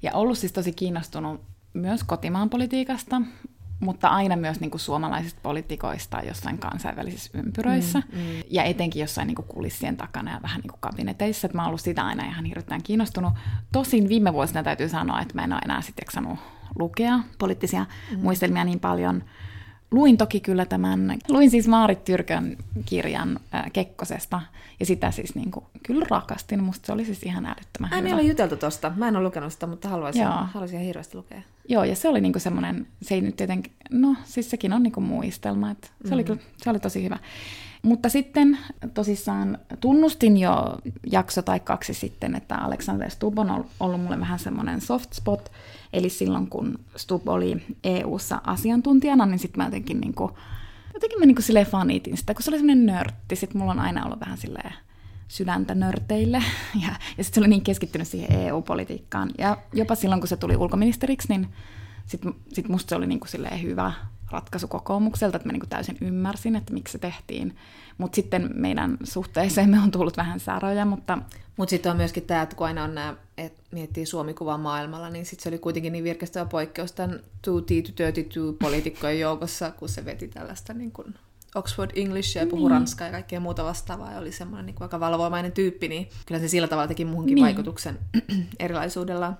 [0.01, 1.41] ja ollut siis tosi kiinnostunut
[1.73, 3.21] myös kotimaan politiikasta,
[3.81, 8.25] mutta aina myös niin kuin suomalaisista politikoista jossain kansainvälisissä ympyröissä, mm, mm.
[8.49, 11.67] ja etenkin jossain niin kuin kulissien takana ja vähän niin kuin kabineteissa, että mä oon
[11.67, 13.33] ollut sitä aina ihan hirveän kiinnostunut.
[13.71, 16.37] Tosin viime vuosina täytyy sanoa, että mä en ole enää sitten
[16.79, 18.19] lukea poliittisia mm.
[18.19, 19.23] muistelmia niin paljon,
[19.91, 24.41] Luin toki kyllä tämän, luin siis Maarit Tyrkön kirjan äh, Kekkosesta,
[24.79, 28.15] ja sitä siis niin kuin, kyllä rakastin, musta se oli siis ihan älyttömän Ai, hyvä.
[28.15, 30.33] on juteltu tosta, mä en ole lukenut sitä, mutta haluaisin, Joo.
[30.53, 31.41] haluaisin ihan hirveästi lukea.
[31.69, 35.01] Joo, ja se oli niinku semmoinen, se ei nyt tietenkin, no siis sekin on niinku
[35.01, 36.31] muistelma, että se, mm-hmm.
[36.31, 37.17] oli, se oli tosi hyvä.
[37.81, 38.57] Mutta sitten
[38.93, 40.77] tosissaan tunnustin jo
[41.11, 45.51] jakso tai kaksi sitten, että Alexander Stubb on ollut mulle vähän semmoinen soft spot,
[45.93, 50.37] eli silloin kun Stubb oli EU-ssa asiantuntijana, niin sitten mä jotenkin, niinku,
[50.93, 54.05] jotenkin mä niinku silleen fanitin sitä, kun se oli semmoinen nörtti, sitten mulla on aina
[54.05, 54.73] ollut vähän silleen
[55.27, 56.43] sydäntä nörteille.
[56.81, 59.29] Ja, ja sitten se oli niin keskittynyt siihen EU-politiikkaan.
[59.37, 61.47] Ja jopa silloin, kun se tuli ulkoministeriksi, niin
[62.05, 63.91] sitten sit musta se oli niin kuin hyvä
[64.31, 67.55] ratkaisu kokoomukselta, että mä niin täysin ymmärsin, että miksi se tehtiin.
[67.97, 71.17] Mutta sitten meidän suhteeseen me on tullut vähän sääröjä, mutta...
[71.57, 75.25] Mutta sitten on myöskin tämä, että kun aina on nämä, että miettii Suomi-kuvaa maailmalla, niin
[75.25, 77.91] sitten se oli kuitenkin niin virkestävä poikkeus tämän 2T
[78.33, 81.15] to poliitikkojen joukossa, kun se veti tällaista niin kuin
[81.55, 82.71] Oxford English ja puhui niin.
[82.71, 86.41] ranskaa ja kaikkea muuta vastaavaa ja oli semmoinen niin kuin aika valvoimainen tyyppi, niin kyllä
[86.41, 87.45] se sillä tavalla teki muuhunkin niin.
[87.45, 87.99] vaikutuksen
[88.59, 89.33] erilaisuudella.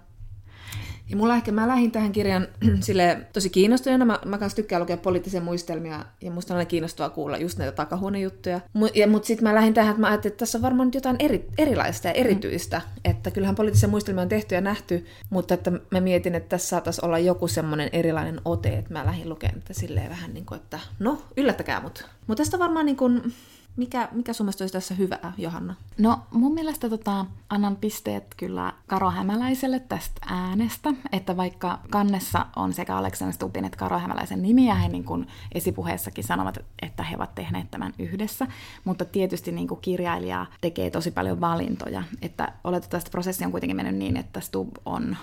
[1.12, 2.48] Ja mulla ehkä, mä lähdin tähän kirjan
[2.80, 4.06] sille tosi kiinnostuneena.
[4.06, 7.72] Mä, mä kanssa tykkään lukea poliittisia muistelmia ja musta on aina kiinnostavaa kuulla just näitä
[7.72, 8.62] takahuonejuttuja.
[8.94, 11.48] Ja, mutta sitten mä lähdin tähän, että mä ajattelin, että tässä on varmaan jotain eri,
[11.58, 12.78] erilaista ja erityistä.
[12.86, 13.12] Mm.
[13.12, 17.06] Että kyllähän poliittisia muistelmia on tehty ja nähty, mutta että mä mietin, että tässä saataisiin
[17.06, 20.80] olla joku semmoinen erilainen ote, että mä lähdin lukemaan että silleen vähän niin kuin, että
[21.00, 22.06] no, yllättäkää mut.
[22.28, 23.34] Mutta tästä varmaan niin kuin,
[23.76, 25.76] mikä, mikä sun mielestä olisi tässä hyvää, Johanna?
[25.98, 32.74] No mun mielestä tota, annan pisteet kyllä Karo Hämäläiselle tästä äänestä, että vaikka kannessa on
[32.74, 37.16] sekä Aleksander Stubbin että Karo Hämäläisen nimi, ja he niin kuin esipuheessakin sanovat, että he
[37.16, 38.48] ovat tehneet tämän yhdessä,
[38.84, 43.76] mutta tietysti niin kuin kirjailija tekee tosi paljon valintoja, että oletetaan, että prosessi on kuitenkin
[43.76, 45.18] mennyt niin, että Stubb on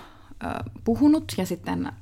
[0.85, 1.93] puhunut ja sitten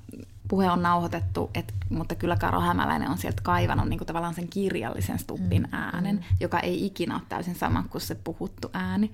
[0.48, 4.48] puhe on nauhoitettu, et, mutta kyllä Karo Hämäläinen on sieltä kaivannut niin kuin tavallaan sen
[4.48, 5.74] kirjallisen Stubbin mm.
[5.74, 6.22] äänen, mm.
[6.40, 9.12] joka ei ikinä ole täysin sama kuin se puhuttu ääni.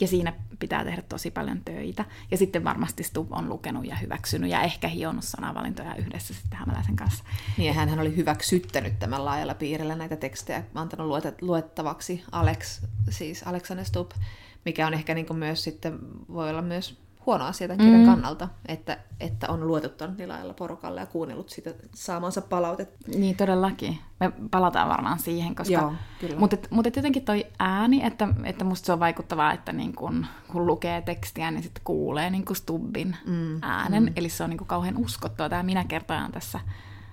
[0.00, 2.04] Ja siinä pitää tehdä tosi paljon töitä.
[2.30, 6.96] Ja sitten varmasti Stubb on lukenut ja hyväksynyt ja ehkä hionnut sanavalintoja yhdessä sitten Hämäläisen
[6.96, 7.24] kanssa.
[7.56, 13.84] Niin ja hän oli hyväksyttänyt tämän laajalla piirillä näitä tekstejä, antanut luettavaksi Alex, siis Alexander
[13.84, 14.10] Stubb,
[14.64, 18.06] mikä on ehkä niin myös sitten, voi olla myös huono asia tämän kirjan mm.
[18.06, 23.10] kannalta, että, että on luotettu niin laajalla porukalle ja kuunnellut sitä saamansa palautetta.
[23.18, 23.98] Niin todellakin.
[24.20, 25.72] Me palataan varmaan siihen, koska...
[25.72, 25.92] Joo,
[26.38, 30.66] Mutta mut jotenkin toi ääni, että, että musta se on vaikuttavaa, että niin kun, kun
[30.66, 34.02] lukee tekstiä, niin sitten kuulee niin Stubbin mm, äänen.
[34.02, 34.12] Mm.
[34.16, 35.48] Eli se on niin kauhean uskottava.
[35.48, 36.60] Tämä minä kertaan tässä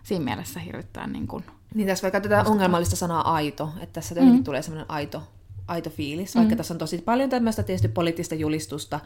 [0.04, 1.44] siinä mielessä hirvittää niin kun,
[1.74, 4.44] Niin tässä vaikka tätä ongelmallista sanaa aito, että tässä mm.
[4.44, 5.24] tulee semmoinen aito
[5.68, 6.58] aito fiilis, vaikka mm.
[6.58, 9.00] tässä on tosi paljon tämmöistä tietysti poliittista julistusta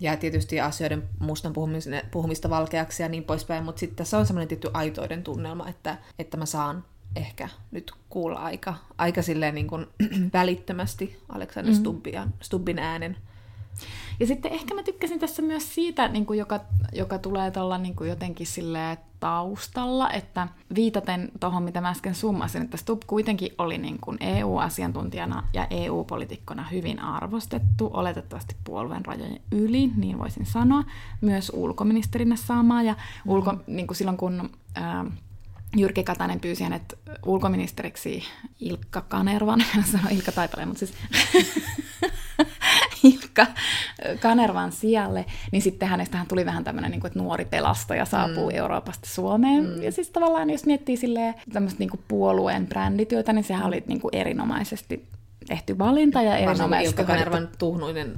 [0.00, 4.48] ja tietysti asioiden mustan puhumista, puhumista valkeaksi ja niin poispäin, mutta sitten tässä on semmoinen
[4.48, 6.84] tietty aitoiden tunnelma, että, että mä saan
[7.16, 9.86] ehkä nyt kuulla aika, aika silleen niin kuin
[10.32, 11.78] välittömästi Alexander mm.
[11.78, 13.16] Stubbin, Stubbin äänen
[14.20, 16.60] ja sitten ehkä mä tykkäsin tässä myös siitä, niin kuin joka,
[16.92, 18.46] joka tulee tuolla niin kuin jotenkin
[19.20, 25.42] taustalla, että viitaten tuohon, mitä mä äsken summasin, että Stubb kuitenkin oli niin kuin EU-asiantuntijana
[25.52, 30.84] ja EU-politikkona hyvin arvostettu, oletettavasti puolueen rajojen yli, niin voisin sanoa,
[31.20, 32.94] myös ulkoministerinä saamaa, ja
[33.26, 33.60] ulko, mm.
[33.66, 34.50] niin kuin silloin kun...
[34.74, 35.04] Ää,
[35.76, 38.22] Jyrki Katainen pyysi hänet ulkoministeriksi
[38.60, 40.94] Ilkka Kanervan, sanoin Ilkka Taipaleen, mutta siis
[43.38, 43.46] Ilkka
[44.20, 48.56] Kanervan sijalle, niin sitten hänestähän tuli vähän tämmöinen, niin kuin, että nuori pelastaja saapuu mm.
[48.56, 49.64] Euroopasta Suomeen.
[49.64, 49.82] Mm.
[49.82, 54.14] Ja siis tavallaan, jos miettii silleen tämmöistä niin puolueen brändityötä, niin sehän oli niin kuin
[54.14, 55.08] erinomaisesti
[55.48, 57.00] tehty valinta ja erinomaisesti...
[57.00, 58.14] Ilkka Kanervan tuhnuinen,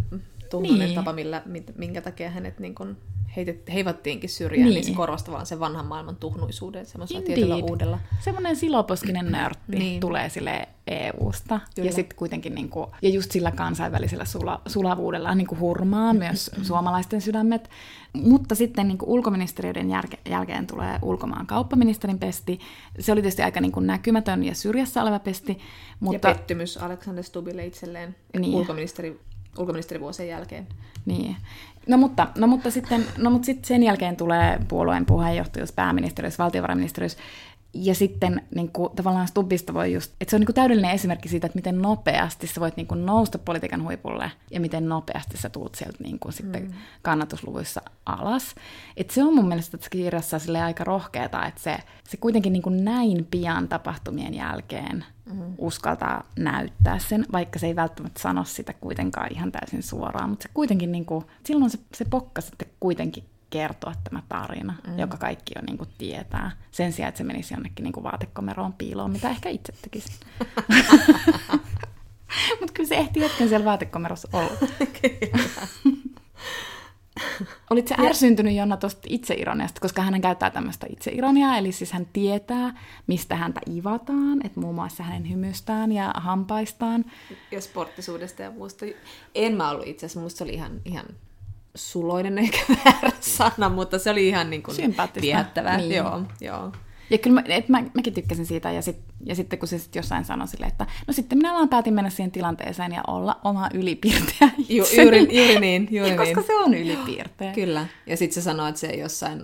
[0.50, 0.94] tuhnuinen niin.
[0.94, 1.42] tapa, millä,
[1.76, 2.96] minkä takia hänet niin kuin
[3.36, 4.74] heitet, heivattiinkin syrjään, niin.
[4.74, 7.98] niin se korvasta vaan sen vanhan maailman tuhnuisuuden semmoisella tietyllä uudella.
[8.20, 10.00] Semmoinen siloposkinen nörtti niin.
[10.00, 11.60] tulee sille EU-sta.
[11.74, 11.88] Kyllä.
[11.88, 16.50] Ja sitten kuitenkin, niin kuin, ja just sillä kansainvälisellä sula, sulavuudella niin kuin hurmaa myös
[16.62, 17.70] suomalaisten sydämet.
[18.12, 22.58] Mutta sitten niin kuin ulkoministeriöiden jälke, jälkeen tulee ulkomaan kauppaministerin pesti.
[22.98, 25.58] Se oli tietysti aika niin kuin näkymätön ja syrjässä oleva pesti.
[26.00, 26.28] Mutta...
[26.28, 28.54] Ja pettymys Alexander Stubille itselleen niin.
[28.54, 29.20] ulkoministeri
[29.58, 30.66] ulkoministerivuosien jälkeen.
[31.06, 31.36] Niin.
[31.86, 37.18] No mutta, no mutta, sitten, no mutta sitten sen jälkeen tulee puolueen puheenjohtajuus, pääministeriössä, valtiovarainministeriössä,
[37.74, 41.28] ja sitten niin kuin, tavallaan Stubbista voi just, että se on niin kuin, täydellinen esimerkki
[41.28, 45.48] siitä, että miten nopeasti sä voit niin kuin, nousta politiikan huipulle ja miten nopeasti sä
[45.48, 46.72] tuut sieltä niin kuin, sitten mm.
[47.02, 48.54] kannatusluvuissa alas.
[48.96, 51.76] Et se on mun mielestä tässä kirjassa aika rohkeata, että se,
[52.08, 55.54] se kuitenkin niin kuin, näin pian tapahtumien jälkeen mm.
[55.58, 60.48] uskaltaa näyttää sen, vaikka se ei välttämättä sano sitä kuitenkaan ihan täysin suoraan, mutta se
[60.54, 64.98] kuitenkin, niin kuin, silloin se, se pokka sitten kuitenkin kertoa tämä tarina, mm.
[64.98, 68.72] joka kaikki jo niin kuin tietää, sen sijaan, että se menisi jonnekin niin kuin vaatekomeroon
[68.72, 70.16] piiloon, mitä ehkä itse tekisin.
[72.60, 74.52] Mutta kyllä se ehti hetken siellä vaatekomerossa olla.
[77.70, 82.78] Olitko se ärsyntynyt Jonna tuosta itseironiasta, koska hän käyttää tämmöistä itseironiaa, eli siis hän tietää,
[83.06, 87.04] mistä häntä ivataan, että muun muassa hänen hymystään ja hampaistaan.
[87.50, 88.86] Ja sporttisuudesta ja muusta.
[89.34, 91.06] En mä ollut itse asiassa, musta se oli ihan, ihan
[91.76, 94.76] suloinen ehkä väärä sana, mutta se oli ihan niin kuin
[95.20, 95.76] viehättävää.
[95.76, 95.94] Niin.
[95.94, 96.72] Joo, joo.
[97.10, 99.96] Ja kyllä mä, et mä, mäkin tykkäsin siitä, ja, sit, ja sitten kun se sit
[99.96, 103.68] jossain sanoi sille, että no sitten minä vaan päätin mennä siihen tilanteeseen ja olla oma
[103.74, 106.34] ylipiirteä Ju, juuri, juuri niin, juuri ja niin.
[106.34, 107.52] Koska se on ylipiirteä.
[107.52, 109.42] Kyllä, ja sitten se sanoi, että se jossain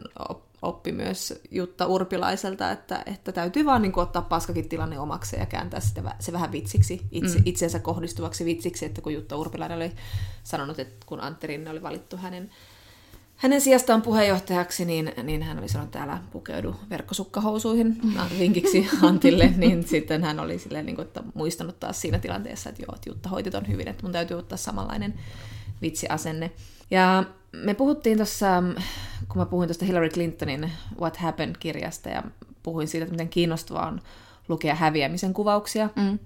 [0.62, 5.46] oppi myös Jutta Urpilaiselta, että, että täytyy vaan niin kuin, ottaa paskakin tilanne omaksi ja
[5.46, 7.42] kääntää sitä, se vähän vitsiksi, itse, mm.
[7.44, 9.92] itseensä kohdistuvaksi vitsiksi, että kun Jutta Urpilainen oli
[10.42, 12.50] sanonut, että kun Antti Rinne oli valittu hänen,
[13.36, 18.00] hänen sijastaan puheenjohtajaksi, niin, niin hän oli sanonut, että älä pukeudu verkkosukkahousuihin
[18.38, 22.82] vinkiksi Antille, niin sitten hän oli silleen, niin kuin, että muistanut taas siinä tilanteessa, että
[22.82, 25.14] joo, että Jutta hoiti ton hyvin, että mun täytyy ottaa samanlainen
[25.82, 26.50] vitsiasenne.
[26.92, 28.62] Ja me puhuttiin tuossa,
[29.28, 32.22] kun mä puhuin tuosta Hillary Clintonin What Happened-kirjasta ja
[32.62, 34.00] puhuin siitä, että miten kiinnostavaa on
[34.48, 35.88] lukea häviämisen kuvauksia.
[35.96, 36.18] Mm.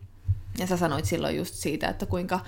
[0.59, 2.41] Ja sä sanoit silloin just siitä, että kuinka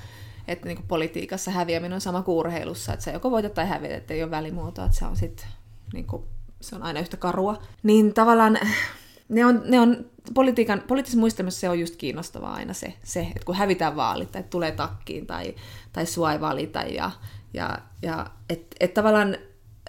[0.48, 4.14] että niin politiikassa häviäminen on sama kuin urheilussa, että sä joko voitat tai häviät, että
[4.14, 5.46] ei ole välimuotoa, että se on sit,
[5.92, 6.22] niin kuin,
[6.61, 7.62] se on aina yhtä karua.
[7.83, 8.59] Niin tavallaan
[9.28, 13.44] ne on, ne on politiikan, poliittisessa muistelmassa se on just kiinnostavaa aina se, se että
[13.44, 15.54] kun hävitään vaalit tai tulee takkiin tai,
[15.92, 17.11] tai sua ei valita ja
[17.54, 19.37] ja, ja että et tavallaan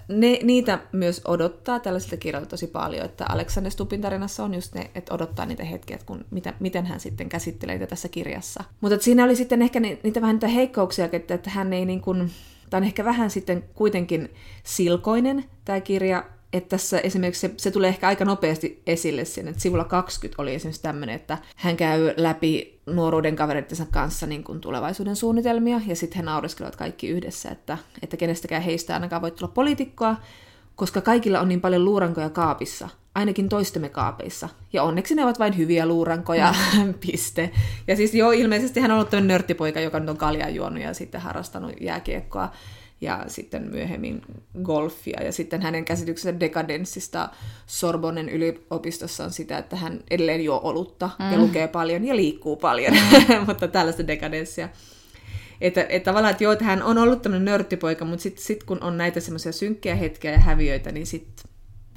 [0.07, 4.91] ne, niitä myös odottaa tällaisilta kirjoilta tosi paljon, että Alexander Stupin tarinassa on just ne,
[4.95, 8.63] että odottaa niitä hetkiä, että kun, mitä, miten hän sitten käsittelee niitä tässä kirjassa.
[8.81, 12.31] Mutta siinä oli sitten ehkä niitä vähän niitä heikkouksia, että, että hän ei niin kuin,
[12.69, 14.29] tämä on ehkä vähän sitten kuitenkin
[14.63, 19.61] silkoinen tämä kirja, että tässä esimerkiksi se, se tulee ehkä aika nopeasti esille siinä, että
[19.61, 25.15] sivulla 20 oli esimerkiksi tämmöinen, että hän käy läpi nuoruuden kavereittensa kanssa niin kuin tulevaisuuden
[25.15, 30.15] suunnitelmia, ja sitten he naureskelevat kaikki yhdessä, että, että kenestäkään heistä ainakaan voi tulla poliitikkoa,
[30.75, 34.49] koska kaikilla on niin paljon luurankoja kaapissa, ainakin toistemme kaapeissa.
[34.73, 36.93] Ja onneksi ne ovat vain hyviä luurankoja, mm.
[37.05, 37.51] piste.
[37.87, 40.93] Ja siis joo, ilmeisesti hän on ollut tämmöinen nörttipoika, joka nyt on kaljaa juonut ja
[40.93, 42.51] sitten harrastanut jääkiekkoa
[43.01, 44.21] ja sitten myöhemmin
[44.63, 45.23] golfia.
[45.23, 47.29] Ja sitten hänen käsityksensä dekadenssista
[47.65, 51.31] Sorbonnen yliopistossa on sitä, että hän edelleen juo olutta mm.
[51.31, 53.45] ja lukee paljon ja liikkuu paljon, mm.
[53.47, 54.69] mutta tällaista dekadenssia.
[55.61, 58.83] Että, että tavallaan, että joo, että hän on ollut tämmöinen nörttipoika, mutta sitten sit kun
[58.83, 61.43] on näitä semmoisia synkkiä hetkiä ja häviöitä, niin sit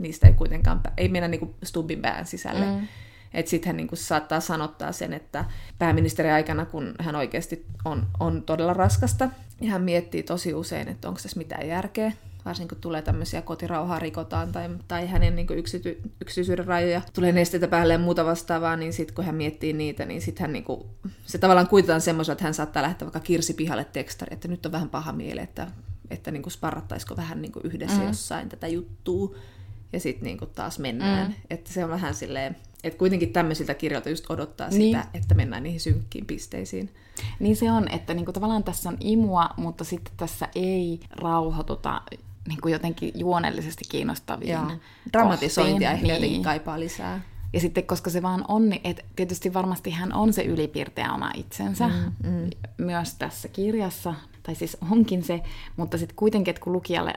[0.00, 2.66] niistä ei kuitenkaan, ei mennä niinku Stubbin pään sisälle.
[2.66, 2.88] Mm.
[3.34, 5.44] Että sitten hän niinku saattaa sanottaa sen, että
[5.78, 9.28] pääministeri aikana, kun hän oikeasti on, on todella raskasta,
[9.60, 12.12] ja hän miettii tosi usein, että onko tässä mitään järkeä,
[12.44, 17.68] varsinkin kun tulee tämmöisiä kotirauhaa rikotaan tai, tai hänen niin yksity, yksityisyyden rajoja, tulee nesteitä
[17.68, 20.80] päälle ja muuta vastaavaa, niin sitten kun hän miettii niitä, niin sitten hän niin kuin,
[21.26, 24.72] se tavallaan kuitetaan semmoisen, että hän saattaa lähteä vaikka kirsi pihalle tekstari, että nyt on
[24.72, 25.66] vähän paha mieli, että,
[26.10, 28.06] että niin kuin sparrattaisiko vähän niin kuin yhdessä mm.
[28.06, 29.36] jossain tätä juttua,
[29.92, 31.28] ja sitten niin taas mennään.
[31.28, 31.34] Mm.
[31.50, 34.96] Että se on vähän silleen, että kuitenkin tämmöisiltä kirjoilta just odottaa niin.
[34.96, 36.94] sitä, että mennään niihin synkkiin pisteisiin.
[37.40, 42.02] Niin se on, että niinku tavallaan tässä on imua, mutta sitten tässä ei rauhoituta
[42.48, 44.58] niin kuin jotenkin juonellisesti kiinnostaviin
[45.12, 46.14] Dramatisointia ehkä niin.
[46.14, 47.20] jotenkin kaipaa lisää.
[47.52, 51.30] Ja sitten, koska se vaan on, niin että tietysti varmasti hän on se ylipiirteä oma
[51.34, 52.50] itsensä mm, mm.
[52.78, 55.42] myös tässä kirjassa, tai siis onkin se,
[55.76, 57.14] mutta sitten kuitenkin, että kun lukijalle,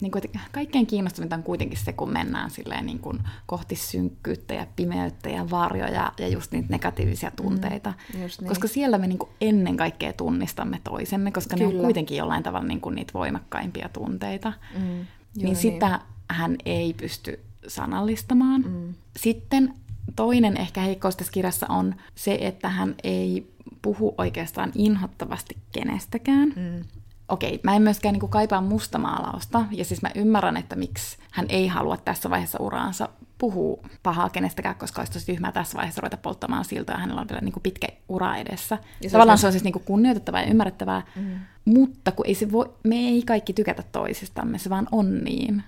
[0.00, 4.54] niin kuin, että kaikkein kiinnostavinta on kuitenkin se, kun mennään silleen niin kuin kohti synkkyyttä
[4.54, 7.94] ja pimeyttä ja varjoja ja just niitä negatiivisia tunteita.
[8.14, 8.48] Mm, niin.
[8.48, 11.70] Koska siellä me niin kuin ennen kaikkea tunnistamme toisemme, koska Kyllä.
[11.70, 14.52] ne on kuitenkin jollain tavalla niin kuin niitä voimakkaimpia tunteita.
[14.78, 16.00] Mm, niin sitä niin.
[16.28, 18.62] hän ei pysty sanallistamaan.
[18.62, 18.94] Mm.
[19.16, 19.74] Sitten
[20.16, 26.52] toinen ehkä heikkous tässä kirjassa on se, että hän ei puhu oikeastaan inhottavasti kenestäkään.
[26.56, 26.84] Mm.
[27.28, 31.46] Okei, mä en myöskään niin kuin, kaipaa mustamaalausta, ja siis mä ymmärrän, että miksi hän
[31.48, 36.16] ei halua tässä vaiheessa uraansa puhua pahaa kenestäkään, koska olisi tosi tyhmää tässä vaiheessa ruveta
[36.16, 38.78] polttamaan siltoja, hänellä on vielä niin kuin, pitkä ura edessä.
[39.02, 41.40] Ja se Tavallaan se on siis niin kuin, kunnioitettavaa ja ymmärrettävää, mm.
[41.64, 45.62] mutta kun ei se voi, me ei kaikki tykätä toisistamme, se vaan on niin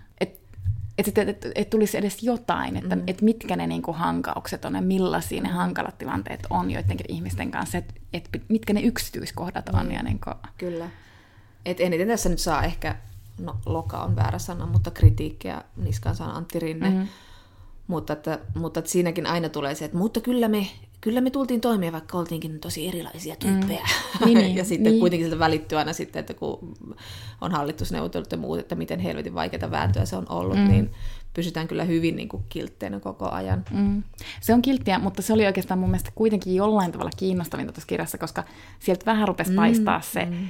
[1.09, 3.03] että et, et, et tulisi edes jotain, että mm.
[3.07, 7.79] et mitkä ne niinku hankaukset on ja millaisia ne hankalat tilanteet on joidenkin ihmisten kanssa,
[7.79, 9.87] että et mitkä ne yksityiskohdat on.
[9.87, 9.93] Mm.
[9.93, 10.31] Ja niinku...
[10.59, 10.91] Kyllä.
[11.65, 12.97] Et eniten tässä nyt saa ehkä,
[13.39, 16.91] no loka on väärä sana, mutta kritiikkiä niskaan saa Antti Rinne.
[16.91, 17.09] Mm.
[17.87, 20.67] Mutta, että, mutta että siinäkin aina tulee se, että mutta kyllä me
[21.03, 23.87] kyllä me tultiin toimeen, vaikka oltiinkin tosi erilaisia tyyppejä.
[24.21, 24.27] Mm.
[24.27, 25.01] Niin, niin, ja sitten niin.
[25.01, 26.75] kuitenkin siltä välittyy aina sitten, että kun
[27.41, 30.69] on hallitusneuvottelut ja muut, että miten helvetin vaikeita vääntöä se on ollut, mm.
[30.69, 30.91] niin
[31.35, 33.65] pysytään kyllä hyvin niin kuin kiltteinä koko ajan.
[33.71, 34.03] Mm.
[34.41, 38.19] Se on kilttiä, mutta se oli oikeastaan mun mielestä kuitenkin jollain tavalla kiinnostavinta tuossa kirjassa,
[38.19, 38.45] koska
[38.79, 39.57] sieltä vähän rupesi mm.
[39.57, 40.49] paistaa se, mm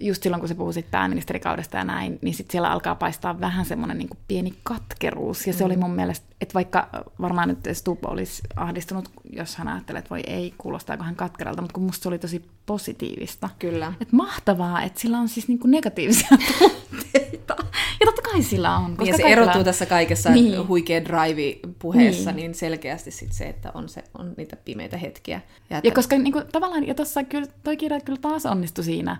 [0.00, 3.64] just silloin, kun se puhuu sit pääministerikaudesta ja näin, niin sit siellä alkaa paistaa vähän
[3.64, 5.46] semmoinen niin pieni katkeruus.
[5.46, 5.66] Ja se mm.
[5.66, 6.88] oli mun mielestä, että vaikka
[7.20, 11.74] varmaan nyt Stubb olisi ahdistunut, jos hän ajattelee, että voi ei, kuulostaako hän katkeralta, mutta
[11.74, 13.48] kun musta se oli tosi positiivista.
[13.58, 13.92] Kyllä.
[14.00, 16.28] Että mahtavaa, että sillä on siis niin kuin negatiivisia
[16.58, 17.56] tunteita.
[18.00, 18.96] Ja totta kai sillä on.
[18.96, 19.42] Koska ja se kaikilla...
[19.42, 20.68] erottuu tässä kaikessa niin.
[20.68, 22.36] huikea drive-puheessa niin.
[22.36, 25.40] niin selkeästi sit se, että on, se, on niitä pimeitä hetkiä.
[25.70, 25.88] Ja, että...
[25.88, 29.16] ja koska niin kuin, tavallaan, ja tuossa kyllä, toi kirja kyllä taas onnistui siinä,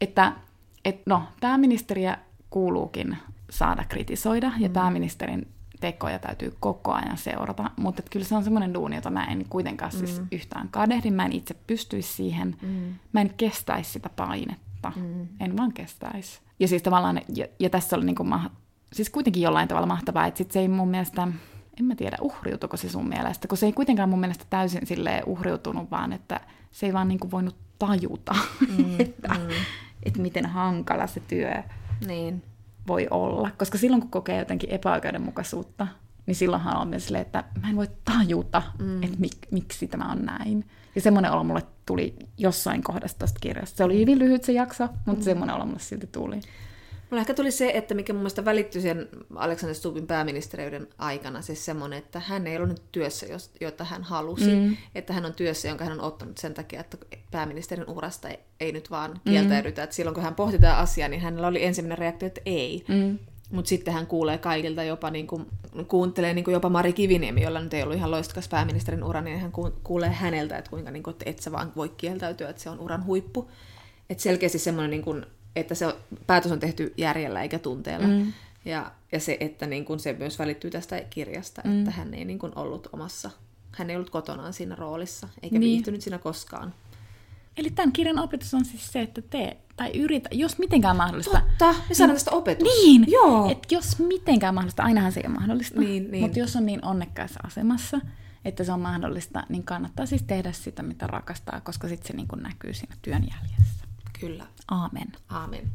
[0.00, 0.32] että
[0.84, 2.18] et, no, pääministeriä
[2.50, 3.16] kuuluukin
[3.50, 4.72] saada kritisoida, ja mm.
[4.72, 5.48] pääministerin
[5.80, 9.92] tekoja täytyy koko ajan seurata, mutta kyllä se on semmoinen duuni, jota mä en kuitenkaan
[9.92, 10.16] siis mm.
[10.16, 12.94] siis yhtään kadehdi, mä en itse pystyisi siihen, mm.
[13.12, 15.28] mä en kestäisi sitä painetta, mm.
[15.40, 16.40] en vaan kestäisi.
[16.60, 18.50] Ja siis tavallaan, ja, ja tässä oli niinku ma-
[18.92, 21.28] siis kuitenkin jollain tavalla mahtavaa, että sit se ei mun mielestä,
[21.80, 25.22] en mä tiedä, uhriutuko se sun mielestä, kun se ei kuitenkaan mun mielestä täysin sille
[25.26, 28.34] uhriutunut, vaan että se ei vaan niinku voinut tajuta,
[28.78, 29.48] mm, että, mm
[30.04, 31.62] että miten hankala se työ
[32.06, 32.42] niin.
[32.86, 33.50] voi olla.
[33.58, 35.86] Koska silloin, kun kokee jotenkin epäoikeudenmukaisuutta,
[36.26, 39.02] niin silloinhan on myös silleen, että mä en voi tajuta, mm.
[39.02, 40.64] että mik, miksi tämä on näin.
[40.94, 43.76] Ja semmoinen olo mulle tuli jossain kohdassa tästä kirjasta.
[43.76, 45.24] Se oli hyvin lyhyt se jakso, mutta mm.
[45.24, 46.40] semmoinen olo mulle silti tuli.
[47.10, 51.64] Mulla ehkä tuli se, että mikä mun mielestä välittyi sen Alexander Stubbin pääministeriyden aikana, siis
[51.64, 53.26] semmoinen, että hän ei ollut nyt työssä,
[53.60, 54.76] jota hän halusi, mm.
[54.94, 56.98] että hän on työssä, jonka hän on ottanut sen takia, että
[57.30, 59.80] pääministerin urasta ei, ei nyt vaan kieltäydytä.
[59.80, 59.84] Mm.
[59.84, 62.84] Että silloin kun hän pohti tätä asiaa, niin hänellä oli ensimmäinen reaktio, että ei.
[62.88, 63.18] Mm.
[63.50, 65.46] Mutta sitten hän kuulee kaikilta jopa, niin kuin,
[65.88, 69.40] kuuntelee niin kuin jopa Mari Kiviniemi, jolla nyt ei ollut ihan loistokas pääministerin ura, niin
[69.40, 72.70] hän kuulee häneltä, että kuinka niin kuin, että et sä vaan voi kieltäytyä, että se
[72.70, 73.50] on uran huippu.
[74.10, 75.94] Että selkeästi semmoinen niin kuin, että se
[76.26, 78.06] päätös on tehty järjellä eikä tunteella.
[78.06, 78.32] Mm.
[78.64, 81.78] Ja, ja se, että niin kun se myös välittyy tästä kirjasta, mm.
[81.78, 83.30] että hän ei niin kun ollut omassa,
[83.72, 85.70] hän ei ollut kotonaan siinä roolissa, eikä niin.
[85.70, 86.74] viihtynyt siinä koskaan.
[87.56, 91.42] Eli tämän kirjan opetus on siis se, että tee tai yritä, jos mitenkään mahdollista.
[91.58, 92.68] Totta, me saadaan tästä opetus.
[92.68, 93.50] Niin, Joo.
[93.50, 96.22] että jos mitenkään mahdollista, ainahan se ei ole mahdollista, niin, niin.
[96.22, 98.00] mutta jos on niin onnekkaassa asemassa,
[98.44, 102.42] että se on mahdollista, niin kannattaa siis tehdä sitä, mitä rakastaa, koska sitten se niin
[102.42, 103.83] näkyy siinä työn jäljessä.
[104.26, 104.46] Kyllä.
[104.70, 105.12] Aamen.
[105.28, 105.70] Aamen.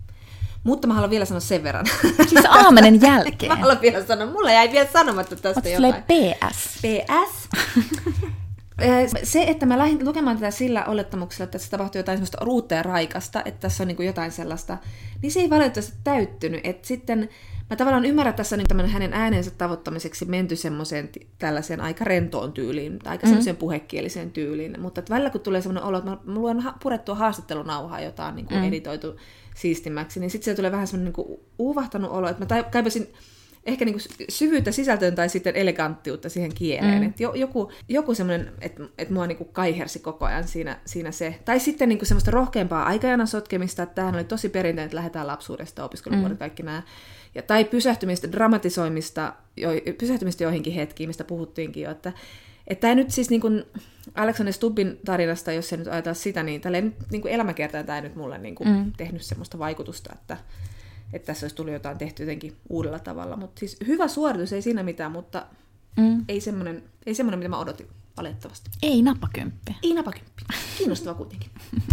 [0.64, 1.86] Mutta mä haluan vielä sanoa sen verran.
[2.30, 3.52] Siis aamenen jälkeen.
[3.52, 6.04] mä haluan vielä sanoa, mulla jäi vielä sanomatta tästä Oot jotain.
[6.04, 6.80] PS.
[6.82, 7.50] PS.
[9.24, 12.84] se, että mä lähdin lukemaan tätä sillä olettamuksella, että tässä tapahtuu jotain semmoista ruutta ja
[12.84, 14.78] raikasta, että tässä on niin jotain sellaista,
[15.22, 16.62] niin se ei valitettavasti täyttynyt.
[16.64, 17.30] Että sitten
[17.70, 22.54] mä tavallaan ymmärrän, että tässä on niin hänen äänensä tavoittamiseksi menty semmoiseen tällaiseen aika rentoon
[22.54, 23.30] tyyliin, aika mm.
[23.30, 27.16] semmoiseen puhekieliseen tyyliin, mutta että välillä kun tulee semmoinen olo, että mä, mä luen purettua
[27.16, 28.68] haastattelunauhaa, jota on niin kuin mm.
[28.68, 29.16] editoitu
[29.56, 33.14] siistimmäksi, niin sitten se tulee vähän semmoinen niin uuvahtanut olo, että mä kaipasin
[33.70, 37.02] ehkä niin kuin syvyyttä sisältöön tai sitten eleganttiutta siihen kieleen.
[37.02, 37.10] Mm.
[37.10, 41.40] Et joku joku semmoinen, että et mua niin kuin kaihersi koko ajan siinä, siinä se.
[41.46, 45.28] Tai sitten niin kuin semmoista rohkeampaa aikajana sotkemista, että tämähän oli tosi perinteinen, että lähdetään
[45.28, 46.40] lapsuudesta, opiskeluvuodet, mm.
[46.40, 46.84] kaikki nämä.
[47.36, 52.14] Ja, tai pysähtymistä, dramatisoimista, jo, pysähtymistä joihinkin hetkiin, mistä puhuttiinkin jo, että
[52.70, 53.64] että tämä nyt siis niin kuin
[54.16, 58.16] Alexander Stubbin tarinasta, jos se nyt ajatella sitä, niin tälleen niin kuin elämäkertaan tämä nyt
[58.16, 58.92] mulle niin kuin mm.
[58.98, 60.38] tehnyt semmoista vaikutusta, että,
[61.14, 63.38] että tässä olisi tullut jotain tehty jotenkin uudella tavalla.
[63.38, 65.46] Mutta siis hyvä suoritus, ei siinä mitään, mutta
[65.98, 66.26] Mm.
[66.28, 67.88] Ei semmoinen, ei semmoinen, mitä mä odotin,
[68.18, 68.70] valitettavasti.
[68.82, 69.76] Ei napakymppi.
[69.84, 70.44] Ei napakymppi.
[70.78, 71.50] Kiinnostava kuitenkin.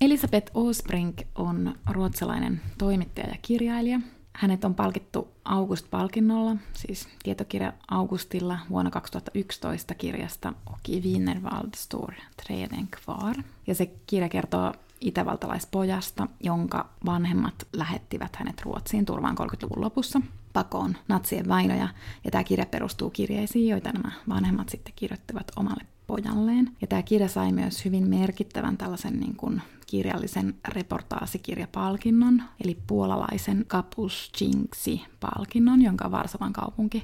[0.00, 4.00] Elisabeth Osbrink on ruotsalainen toimittaja ja kirjailija.
[4.32, 12.12] Hänet on palkittu August-palkinnolla, siis tietokirja Augustilla vuonna 2011 kirjasta Oki Wienerwald Stor
[12.44, 13.36] Treden Kvar.
[13.66, 14.72] Ja se kirja kertoo
[15.02, 20.20] itävaltalaispojasta, jonka vanhemmat lähettivät hänet Ruotsiin turvaan 30-luvun lopussa
[20.52, 21.88] pakoon natsien vainoja.
[22.24, 26.70] Ja tämä kirja perustuu kirjeisiin, joita nämä vanhemmat sitten kirjoittivat omalle pojalleen.
[26.80, 35.82] Ja tämä kirja sai myös hyvin merkittävän tällaisen niin kuin kirjallisen reportaasikirjapalkinnon, eli puolalaisen Kapuscinksi-palkinnon,
[35.82, 37.02] jonka Varsovan kaupunki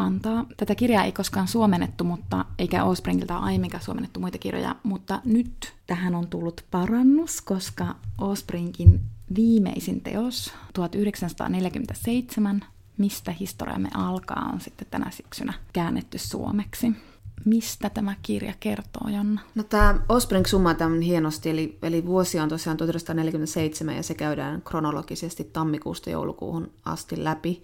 [0.00, 0.46] antaa.
[0.56, 6.14] Tätä kirjaa ei koskaan suomennettu, mutta eikä Osbringilta aiemminkaan suomennettu muita kirjoja, mutta nyt tähän
[6.14, 9.00] on tullut parannus, koska Osbringin
[9.34, 12.64] viimeisin teos 1947,
[13.00, 16.92] Mistä historiamme alkaa, on sitten tänä syksynä käännetty suomeksi.
[17.44, 19.40] Mistä tämä kirja kertoo, Jonna?
[19.54, 24.62] No tämä Ospreng summaa tämän hienosti, eli, eli vuosi on tosiaan 1947 ja se käydään
[24.62, 27.62] kronologisesti tammikuusta joulukuuhun asti läpi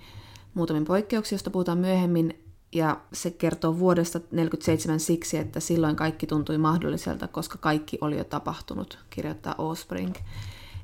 [0.57, 2.43] muutamin poikkeuksia, joista puhutaan myöhemmin,
[2.73, 8.25] ja se kertoo vuodesta 1947 siksi, että silloin kaikki tuntui mahdolliselta, koska kaikki oli jo
[8.25, 10.15] tapahtunut, kirjoittaa Ospreng.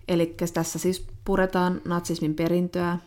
[0.08, 2.98] Eli tässä siis puretaan natsismin perintöä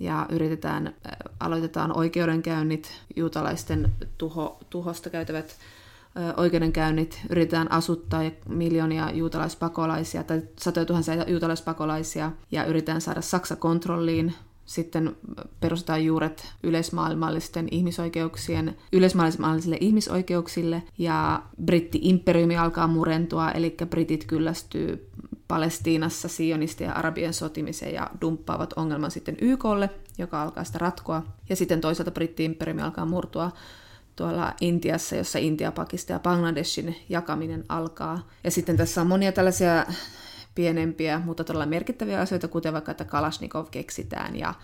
[0.00, 0.94] ja yritetään,
[1.40, 5.56] aloitetaan oikeudenkäynnit, juutalaisten tuho, tuhosta käytävät
[6.36, 14.34] oikeudenkäynnit, yritetään asuttaa miljoonia juutalaispakolaisia tai satoja tuhansia juutalaispakolaisia ja yritetään saada Saksa kontrolliin
[14.66, 15.16] sitten
[15.60, 25.10] perustetaan juuret yleismaailmallisten ihmisoikeuksien, yleismaailmallisille ihmisoikeuksille ja britti-imperiumi alkaa murentua, eli britit kyllästyy
[25.48, 31.22] Palestiinassa sionistien arabien sotimiseen ja dumppaavat ongelman sitten YKlle, joka alkaa sitä ratkoa.
[31.48, 33.50] Ja sitten toisaalta britti-imperiumi alkaa murtua
[34.16, 38.28] tuolla Intiassa, jossa Intia, Pakistan ja Bangladeshin jakaminen alkaa.
[38.44, 39.86] Ja sitten tässä on monia tällaisia
[40.54, 44.54] pienempiä, mutta todella merkittäviä asioita, kuten vaikka, että Kalashnikov keksitään ja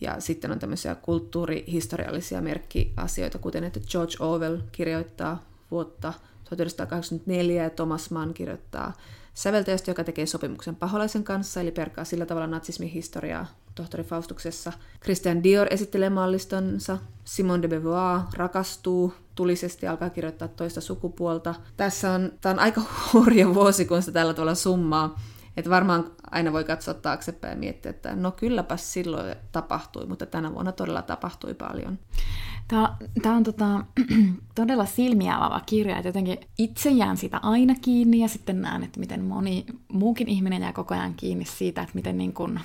[0.00, 6.12] ja sitten on tämmöisiä kulttuurihistoriallisia merkkiasioita, kuten että George Orwell kirjoittaa vuotta
[6.44, 8.92] 1984 ja Thomas Mann kirjoittaa
[9.34, 14.72] säveltäjästä, joka tekee sopimuksen paholaisen kanssa, eli perkaa sillä tavalla natsismin historiaa tohtori Faustuksessa.
[15.02, 21.54] Christian Dior esittelee mallistonsa, Simone de Beauvoir rakastuu, tulisesti alkaa kirjoittaa toista sukupuolta.
[21.76, 22.82] Tässä on, tämä on aika
[23.12, 25.20] hurja vuosi, kun sitä tällä tavalla summaa.
[25.56, 30.52] Että varmaan aina voi katsoa taaksepäin ja miettiä, että no kylläpäs silloin tapahtui, mutta tänä
[30.52, 31.98] vuonna todella tapahtui paljon.
[32.68, 33.84] Tämä, tämä on tota,
[34.54, 39.00] todella silmiä avaava kirja, että jotenkin itse jään sitä aina kiinni ja sitten näen, että
[39.00, 42.60] miten moni muukin ihminen jää koko ajan kiinni siitä, että miten niin kuin,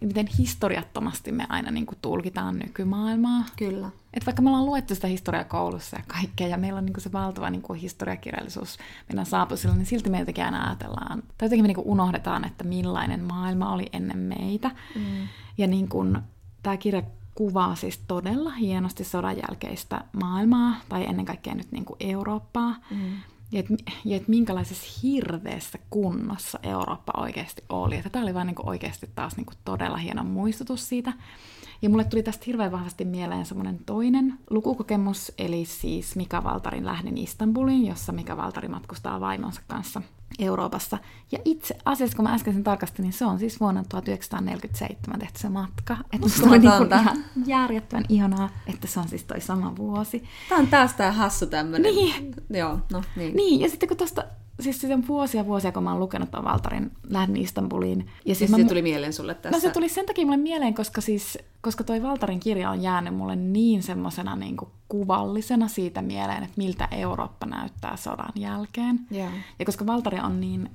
[0.00, 3.44] miten historiattomasti me aina niin kuin tulkitaan nykymaailmaa.
[3.56, 3.90] Kyllä.
[4.16, 7.02] Et vaikka me ollaan luettu sitä historiaa koulussa ja kaikkea, ja meillä on niin kuin
[7.02, 11.64] se valtava niin kuin historiakirjallisuus meidän saapusilla, niin silti me jotenkin aina ajatellaan, tai jotenkin
[11.64, 14.70] me niin kuin unohdetaan, että millainen maailma oli ennen meitä.
[14.94, 15.28] Mm.
[15.58, 16.18] Ja niin kuin,
[16.62, 17.02] tämä kirja
[17.34, 22.74] kuvaa siis todella hienosti sodan jälkeistä maailmaa, tai ennen kaikkea nyt niin kuin Eurooppaa.
[22.90, 23.16] Mm
[23.52, 23.74] ja että
[24.10, 28.02] et minkälaisessa hirveässä kunnossa Eurooppa oikeasti oli.
[28.12, 31.12] Tämä oli vain niinku oikeasti taas niinku todella hieno muistutus siitä.
[31.82, 37.18] Ja mulle tuli tästä hirveän vahvasti mieleen semmoinen toinen lukukokemus, eli siis Mika Valtarin lähden
[37.18, 40.02] Istanbuliin, jossa Mika Valtari matkustaa vaimonsa kanssa
[40.38, 40.98] Euroopassa.
[41.32, 45.38] Ja itse asiassa, kun mä äsken sen tarkastin, niin se on siis vuonna 1947 tehty
[45.38, 45.96] se matka.
[46.12, 50.24] Että se on niin ihan järjettömän ihanaa, että se on siis toi sama vuosi.
[50.48, 51.94] Tämä on taas tää hassu tämmönen.
[51.94, 52.34] Niin.
[52.50, 53.36] Joo, no niin.
[53.36, 54.24] Niin, ja sitten kun tosta
[54.60, 58.10] siis se on vuosia vuosia, kun mä oon lukenut tuon Valtarin Lähden Istanbuliin.
[58.24, 59.56] Ja siis, se tuli mieleen sulle tässä?
[59.56, 63.14] No se tuli sen takia mulle mieleen, koska siis, koska toi Valtarin kirja on jäänyt
[63.14, 64.56] mulle niin semmoisena niin
[64.88, 69.00] kuvallisena siitä mieleen, että miltä Eurooppa näyttää sodan jälkeen.
[69.12, 69.32] Yeah.
[69.58, 70.70] Ja koska Valtari on niin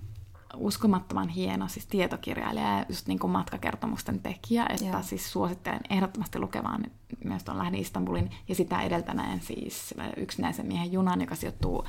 [0.55, 5.03] uskomattoman hieno siis tietokirjailija ja just niin kuin matkakertomusten tekijä, että yeah.
[5.03, 6.86] siis suosittelen ehdottomasti lukemaan
[7.23, 11.84] myös tuon Lähden Istanbulin ja sitä edeltäneen siis yksinäisen miehen junan, joka sijoittuu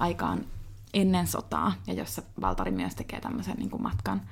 [0.00, 0.46] aikaan
[0.94, 4.22] ennen sotaa, ja jossa Valtari myös tekee tämmöisen niin kuin matkan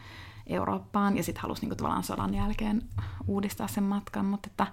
[0.46, 2.82] Eurooppaan, ja sitten halusi niin kuin, tavallaan sodan jälkeen
[3.26, 4.66] uudistaa sen matkan, mutta että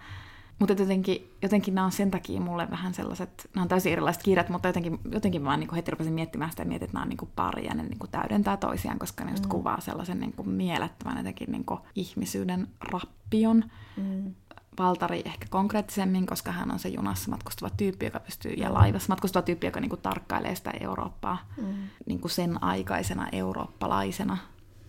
[0.60, 4.50] mutta jotenkin, jotenkin nämä on sen takia mulle vähän sellaiset, nämä on täysin erilaiset kirjat,
[4.50, 7.32] mutta jotenkin, jotenkin vaan niin heti rupesin miettimään sitä ja mietin, että nämä on niin
[7.36, 9.50] pari ja ne niin täydentää toisiaan, koska ne just mm.
[9.50, 13.64] kuvaa sellaisen niin kuin mielettömän jotenkin niin kuin ihmisyyden rappion.
[13.98, 14.36] Mm.
[14.80, 19.44] Valtari ehkä konkreettisemmin, koska hän on se junassa matkustava tyyppi, joka pystyy, ja laivassa matkustava
[19.44, 21.74] tyyppi, joka niin kuin tarkkailee sitä Eurooppaa mm.
[22.06, 24.38] niin kuin sen aikaisena eurooppalaisena.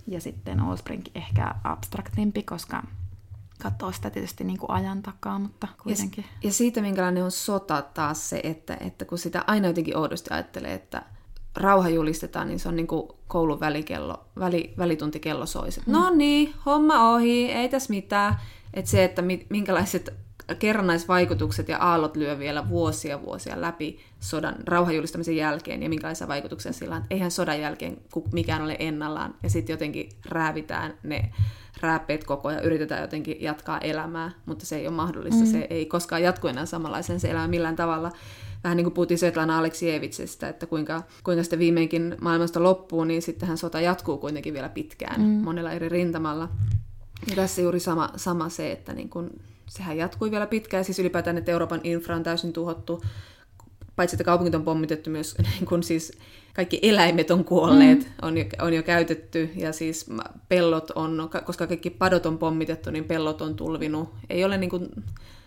[0.06, 2.82] Ja sitten Osbrink ehkä abstraktimpi, koska
[3.62, 6.24] katsoo sitä tietysti niin kuin ajan takaa, mutta kuitenkin.
[6.24, 10.30] Ja, ja siitä, minkälainen on sota taas se, että, että kun sitä aina jotenkin oudosti
[10.30, 11.02] ajattelee, että
[11.56, 15.80] rauha julistetaan, niin se on niin kuin koulun välikello, väli, välituntikello soisi.
[15.86, 15.92] Mm.
[15.92, 18.36] No niin, homma ohi, ei tässä mitään.
[18.74, 20.14] Että se, että minkälaiset
[20.58, 26.96] kerrannaisvaikutukset ja aallot lyö vielä vuosia vuosia läpi sodan rauhanjulistamisen jälkeen ja minkälaisia vaikutuksia sillä
[26.96, 27.04] on.
[27.10, 27.96] Eihän sodan jälkeen
[28.32, 31.30] mikään ole ennallaan ja sitten jotenkin räävitään ne
[31.80, 35.40] rääppeet koko ajan, yritetään jotenkin jatkaa elämää, mutta se ei ole mahdollista.
[35.40, 35.46] Mm.
[35.46, 38.12] Se ei koskaan jatku enää samanlaisen se elämä millään tavalla.
[38.64, 43.58] Vähän niin kuin puhuttiin Svetlana Aleksievitsestä, että kuinka, kuinka sitten viimeinkin maailmasta loppuu, niin sittenhän
[43.58, 45.26] sota jatkuu kuitenkin vielä pitkään mm.
[45.26, 46.48] monella eri rintamalla.
[47.28, 49.30] Ja tässä juuri sama, sama se, että niin kuin
[49.68, 53.02] sehän jatkui vielä pitkään, siis ylipäätään, että Euroopan infra on täysin tuhottu,
[53.96, 56.12] paitsi että kaupungit on pommitettu myös, niin kun siis
[56.54, 58.12] kaikki eläimet on kuolleet, mm.
[58.22, 60.06] on, jo, on jo käytetty, ja siis
[60.48, 64.14] pellot on, koska kaikki padot on pommitettu, niin pellot on tulvinut.
[64.30, 64.88] Ei ole niin kuin,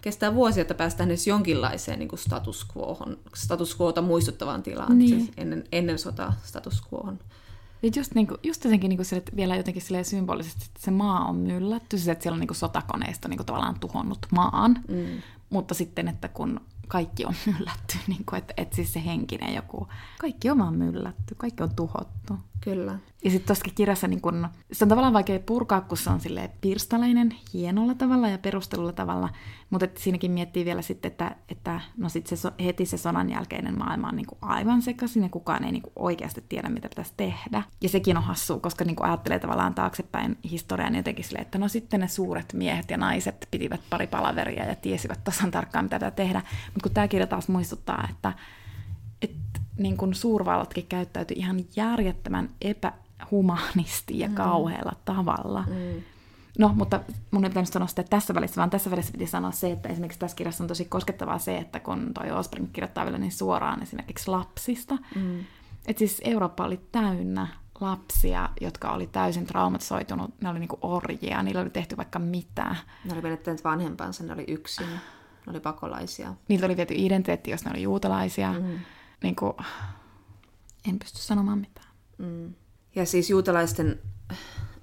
[0.02, 5.10] kestää vuosia, että päästään edes jonkinlaiseen niin kuin status, quohon, status quota muistuttavaan tilaan, niin.
[5.10, 7.20] siis ennen, ennen sotaa status quohon.
[7.84, 10.92] Ja just, niin kuin, just jotenkin niin kuin sille, että vielä jotenkin symbolisesti, että se
[10.92, 14.80] maa on myllätty, siis että siellä on niin kuin sotakoneisto niin kuin tavallaan tuhonnut maan,
[14.88, 15.22] mm.
[15.50, 19.88] mutta sitten, että kun kaikki on myllätty, niin kuin, että, että siis se henkinen joku,
[20.20, 22.38] kaikki on vaan myllätty, kaikki on tuhottu.
[22.64, 23.00] Kyllä.
[23.24, 26.20] Ja sitten tuossakin kirjassa niin kun, se on tavallaan vaikea purkaa, kun se on
[26.62, 29.30] pirstaleinen hienolla tavalla ja perustelulla tavalla,
[29.70, 33.78] mutta että siinäkin miettii vielä sitten, että, että no sit se, heti se sodan jälkeinen
[33.78, 37.64] maailma on niin aivan sekaisin ja kukaan ei niin oikeasti tiedä, mitä pitäisi tehdä.
[37.82, 41.68] Ja sekin on hassua, koska niin ajattelee tavallaan taaksepäin historiaa niin jotenkin silleen, että no
[41.68, 46.12] sitten ne suuret miehet ja naiset pitivät pari palaveria ja tiesivät tasan tarkkaan, mitä pitää
[46.12, 46.42] tehdä.
[46.66, 48.34] Mutta kun tämä kirja taas muistuttaa, että,
[49.22, 54.36] että niin kuin suurvallatkin käyttäytyi ihan järjettömän epähumanisti ja mm.
[54.36, 55.64] kauhealla tavalla.
[55.68, 56.04] Mm.
[56.60, 57.00] No, mutta
[57.32, 60.20] mun ei pitänyt sanoa sitä tässä välissä, vaan tässä välissä piti sanoa se, että esimerkiksi
[60.20, 64.32] tässä kirjassa on tosi koskettavaa se, että kun toi Osprey kirjoittaa vielä niin suoraan esimerkiksi
[64.32, 65.40] lapsista, mm.
[65.88, 67.48] että siis Eurooppa oli täynnä
[67.82, 72.76] lapsia, jotka oli täysin traumatisoitunut, ne oli niinku orjia, niillä oli tehty vaikka mitä.
[73.06, 74.90] Ne oli menettäneet vanhempansa, ne oli yksin,
[75.46, 76.34] ne oli pakolaisia.
[76.48, 78.54] Niiltä oli viety identiteetti, jos ne oli juutalaisia.
[78.54, 78.80] Mm
[79.24, 79.54] niin kuin,
[80.90, 81.88] en pysty sanomaan mitään.
[82.18, 82.54] Mm.
[82.96, 84.00] Ja siis juutalaisten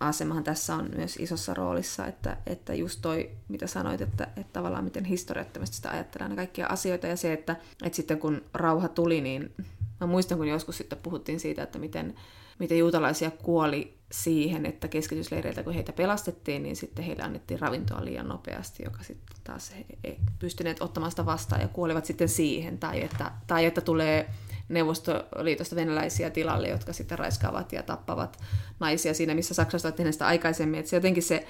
[0.01, 4.84] asemahan tässä on myös isossa roolissa, että, että just toi, mitä sanoit, että, että tavallaan
[4.84, 9.55] miten historiattomasti sitä ajatellaan kaikkia asioita, ja se, että, että sitten kun rauha tuli, niin
[10.01, 12.14] mä muistan, kun joskus sitten puhuttiin siitä, että miten,
[12.59, 18.28] miten juutalaisia kuoli siihen, että keskitysleireiltä kun heitä pelastettiin, niin sitten heille annettiin ravintoa liian
[18.28, 22.78] nopeasti, joka sitten taas he ei pystyneet ottamaan sitä vastaan ja kuolivat sitten siihen.
[22.78, 24.30] Tai että, tai että tulee
[24.68, 28.40] Neuvostoliitosta venäläisiä tilalle, jotka sitten raiskaavat ja tappavat
[28.80, 30.80] naisia siinä, missä Saksassa on tehnyt sitä aikaisemmin.
[30.80, 31.46] Että se jotenkin se,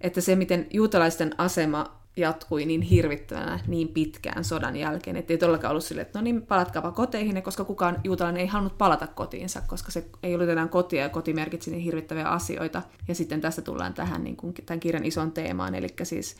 [0.00, 5.70] että se, miten juutalaisten asema jatkui niin hirvittävänä niin pitkään sodan jälkeen, että ei todellakaan
[5.70, 9.92] ollut silleen, että no niin, palatkaapa koteihin, koska kukaan juutalainen ei halunnut palata kotiinsa, koska
[9.92, 12.82] se ei ollut enää kotia ja koti merkitsi niin hirvittäviä asioita.
[13.08, 16.36] Ja sitten tässä tullaan tähän niin kuin, tämän kirjan ison teemaan, eli siis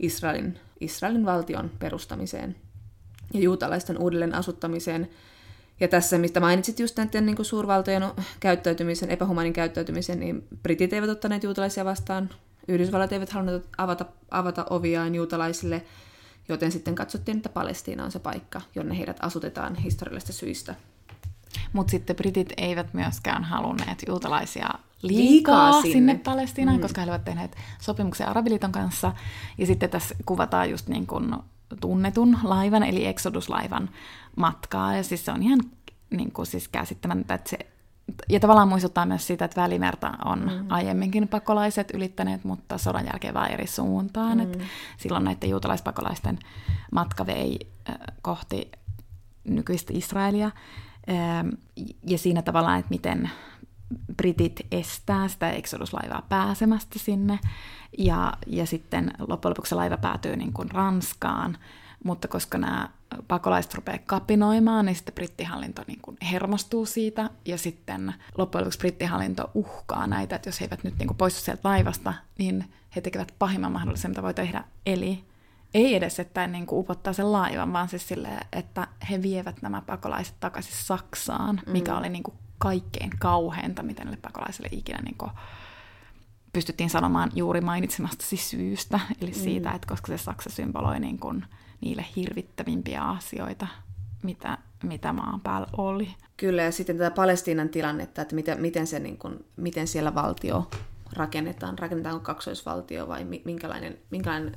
[0.00, 2.56] Israelin, Israelin valtion perustamiseen
[3.34, 5.10] ja juutalaisten uudelleen asuttamiseen.
[5.80, 8.04] Ja tässä, mistä mainitsit just näiden niin kuin suurvaltojen
[8.40, 12.30] käyttäytymisen, epähumanin käyttäytymisen, niin britit eivät ottaneet juutalaisia vastaan
[12.70, 15.82] Yhdysvallat eivät halunneet avata, avata oviaan juutalaisille,
[16.48, 20.74] joten sitten katsottiin, että Palestiina on se paikka, jonne heidät asutetaan historiallisista syistä.
[21.72, 24.68] Mutta sitten britit eivät myöskään halunneet juutalaisia
[25.02, 26.82] liikaa, liikaa sinne, sinne Palestiinaan, mm.
[26.82, 29.12] koska he olivat tehneet sopimuksen Arabiliiton kanssa.
[29.58, 31.34] Ja sitten tässä kuvataan just niin kuin
[31.80, 33.90] tunnetun laivan, eli Exodus-laivan
[34.36, 34.96] matkaa.
[34.96, 35.60] Ja siis se on ihan
[36.10, 37.58] niin kuin siis käsittämättä, että se
[38.28, 40.66] ja tavallaan muistuttaa myös siitä, että Välimerta on mm.
[40.68, 44.38] aiemminkin pakolaiset ylittäneet, mutta sodan jälkeen vaan eri suuntaan.
[44.38, 44.42] Mm.
[44.42, 44.58] Et
[44.96, 46.38] silloin näiden juutalaispakolaisten
[46.92, 47.58] matka vei
[47.90, 48.70] äh, kohti
[49.44, 50.50] nykyistä Israelia.
[51.10, 51.48] Ähm,
[52.06, 53.30] ja siinä tavallaan, että miten
[54.16, 57.38] britit estää sitä Exodus-laivaa pääsemästä sinne.
[57.98, 61.58] Ja, ja sitten loppujen lopuksi laiva päätyy niin kuin Ranskaan,
[62.04, 62.88] mutta koska nämä
[63.28, 69.50] pakolaiset rupeaa kapinoimaan, niin sitten brittihallinto niin kuin hermostuu siitä, ja sitten loppujen lopuksi brittihallinto
[69.54, 73.34] uhkaa näitä, että jos he eivät nyt niin kuin poistu sieltä laivasta, niin he tekevät
[73.38, 75.24] pahimman mahdollisen, mitä voi tehdä, eli
[75.74, 79.82] ei edes, että niin kuin upottaa sen laivan, vaan siis silleen, että he vievät nämä
[79.82, 81.98] pakolaiset takaisin Saksaan, mikä mm.
[81.98, 85.30] oli niin kuin kaikkein kauheinta, miten näille pakolaisille ikinä niin kuin
[86.52, 89.74] pystyttiin sanomaan juuri mainitsemastasi syystä, eli siitä, mm.
[89.74, 91.44] että koska se Saksa symboloi niin kuin
[91.80, 93.66] niille hirvittävimpiä asioita,
[94.22, 96.08] mitä, mitä maan päällä oli.
[96.36, 100.70] Kyllä, ja sitten tätä Palestiinan tilannetta, että miten, miten, se, niin kuin, miten siellä valtio
[101.12, 104.56] rakennetaan, rakennetaanko kaksoisvaltio vai minkälainen, minkälainen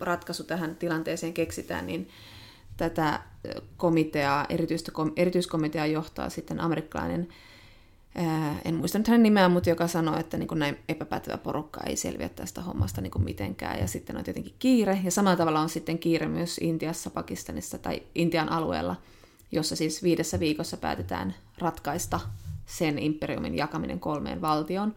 [0.00, 2.08] ratkaisu tähän tilanteeseen keksitään, niin
[2.76, 3.20] tätä
[3.76, 4.46] komiteaa,
[5.16, 7.28] erityiskomiteaa johtaa sitten amerikkalainen,
[8.64, 12.28] en muista nyt hänen nimeään, mutta joka sanoo, että niin näin epäpätevä porukka ei selviä
[12.28, 13.78] tästä hommasta niin kuin mitenkään.
[13.78, 18.02] Ja sitten on tietenkin kiire, ja samalla tavalla on sitten kiire myös Intiassa, Pakistanissa tai
[18.14, 18.96] Intian alueella,
[19.52, 22.20] jossa siis viidessä viikossa päätetään ratkaista
[22.66, 24.94] sen imperiumin jakaminen kolmeen valtioon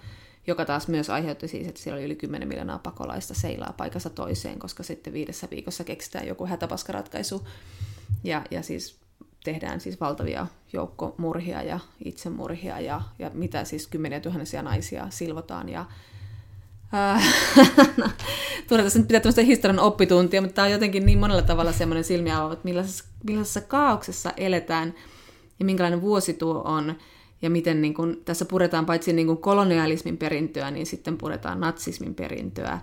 [0.47, 4.59] joka taas myös aiheutti siis, että siellä oli yli 10 miljoonaa pakolaista seilaa paikassa toiseen,
[4.59, 7.47] koska sitten viidessä viikossa keksitään joku hätäpaskaratkaisu
[8.23, 8.99] ja, ja siis
[9.45, 15.85] tehdään siis valtavia joukkomurhia ja itsemurhia ja, ja mitä siis kymmeniä tuhansia naisia silvotaan ja
[18.67, 22.03] Tulee tässä nyt pitää tämmöistä historian oppituntia, mutta tämä on jotenkin niin monella tavalla semmoinen
[22.03, 24.93] silmiä että millaisessa, millaisessa kaauksessa eletään
[25.59, 26.95] ja minkälainen vuosi tuo on
[27.41, 32.15] ja miten niin kun, tässä puretaan paitsi niin kun kolonialismin perintöä, niin sitten puretaan natsismin
[32.15, 32.79] perintöä.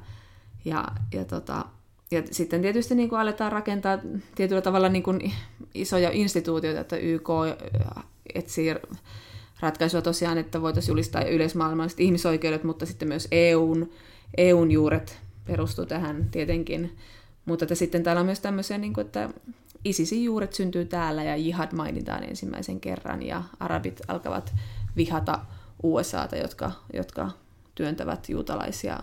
[0.65, 1.65] Ja, ja, tota,
[2.13, 3.99] ja sitten tietysti niin aletaan rakentaa
[4.35, 5.21] tietyllä tavalla niin kun
[5.75, 7.29] isoja instituutioita, että YK
[8.35, 8.75] etsii
[9.61, 13.91] ratkaisua tosiaan, että voitaisiin julistaa yleismaailmalliset ihmisoikeudet, mutta sitten myös EUn,
[14.37, 16.97] EUn juuret perustuu tähän tietenkin.
[17.45, 19.29] Mutta että sitten täällä on myös tämmöisiä, niin kuin, että
[19.85, 24.55] ISISin juuret syntyy täällä ja jihad mainitaan ensimmäisen kerran ja arabit alkavat
[24.97, 25.39] vihata
[25.83, 27.31] USAta, jotka, jotka
[27.75, 28.99] työntävät juutalaisia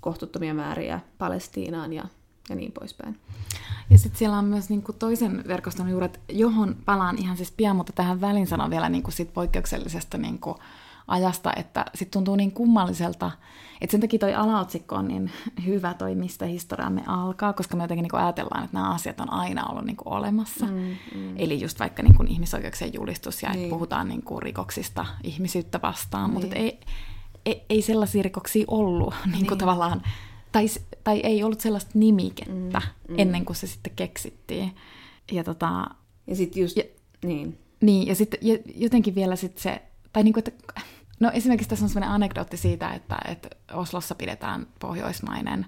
[0.00, 2.04] kohtuuttomia määriä Palestiinaan ja,
[2.48, 3.18] ja niin poispäin.
[3.90, 7.92] Ja sitten siellä on myös niinku toisen verkoston juuret, johon palaan ihan siis pian, mutta
[7.92, 10.58] tähän väliin sanon vielä niinku sit poikkeuksellisesta niinku
[11.08, 13.30] ajasta, että sitten tuntuu niin kummalliselta,
[13.80, 15.30] että sen takia toi alaotsikko on niin
[15.66, 19.66] hyvä toi, mistä historiamme alkaa, koska me jotenkin niin ajatellaan, että nämä asiat on aina
[19.66, 20.66] ollut niin olemassa.
[20.66, 21.34] Mm, mm.
[21.36, 23.60] Eli just vaikka niin kuin ihmisoikeuksien julistus ja niin.
[23.60, 26.40] että puhutaan niin kuin rikoksista ihmisyyttä vastaan, niin.
[26.40, 26.80] mutta ei,
[27.46, 29.58] ei, ei sellaisia rikoksia ollut niin kuin niin.
[29.58, 30.02] tavallaan,
[30.56, 30.66] tai,
[31.04, 33.18] tai ei ollut sellaista nimikettä mm, mm.
[33.18, 34.72] ennen kuin se sitten keksittiin.
[35.32, 35.90] Ja, tota,
[36.26, 36.82] ja sitten just, ja,
[37.24, 37.58] niin.
[37.80, 38.40] Niin, ja sitten
[38.74, 39.82] jotenkin vielä sitten se,
[40.12, 40.82] tai niin kuin, että
[41.20, 45.66] No esimerkiksi tässä on sellainen anekdootti siitä, että, että Oslossa pidetään pohjoismainen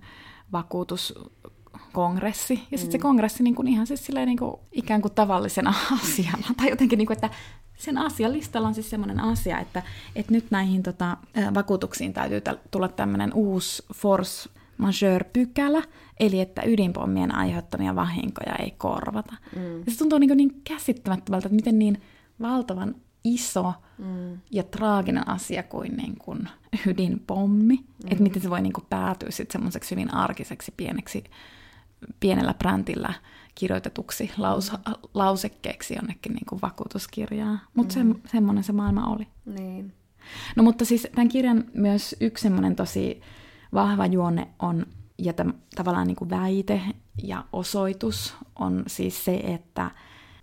[0.52, 2.92] vakuutuskongressi, ja sitten mm.
[2.92, 6.98] se kongressi niin kuin ihan siis silleen niin kuin ikään kuin tavallisena asiana, tai jotenkin
[6.98, 7.30] niin kuin, että
[7.76, 9.82] sen asialistalla on siis semmoinen asia, että,
[10.16, 11.16] että nyt näihin tota,
[11.54, 15.82] vakuutuksiin täytyy tulla tämmöinen uusi force majeure-pykälä,
[16.20, 19.34] eli että ydinpommien aiheuttamia vahinkoja ei korvata.
[19.56, 19.78] Mm.
[19.78, 22.02] Ja se tuntuu niin, niin käsittämättömältä, että miten niin
[22.40, 24.38] valtavan iso mm.
[24.50, 26.48] ja traaginen asia kuin, niin kuin
[26.86, 27.76] ydinpommi.
[27.76, 28.10] Mm.
[28.10, 31.24] Että miten se voi niin kuin päätyä sitten semmoiseksi hyvin arkiseksi pieneksi,
[32.20, 33.14] pienellä brändillä
[33.54, 34.78] kirjoitetuksi laus, mm.
[35.14, 37.58] lausekkeeksi jonnekin niin kuin vakuutuskirjaa.
[37.74, 38.14] Mutta mm.
[38.14, 39.26] se, semmoinen se maailma oli.
[39.44, 39.92] Niin.
[40.56, 43.20] No mutta siis tämän kirjan myös yksi semmoinen tosi
[43.74, 44.86] vahva juonne on,
[45.18, 46.80] ja täm, tavallaan niin kuin väite
[47.22, 49.90] ja osoitus on siis se, että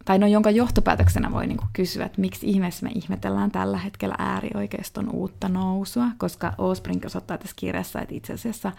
[0.06, 5.10] tai no jonka johtopäätöksenä voi niin kysyä, että miksi ihmeessä me ihmetellään tällä hetkellä äärioikeiston
[5.10, 8.72] uutta nousua, koska Osbrink osoittaa tässä kirjassa, että itse asiassa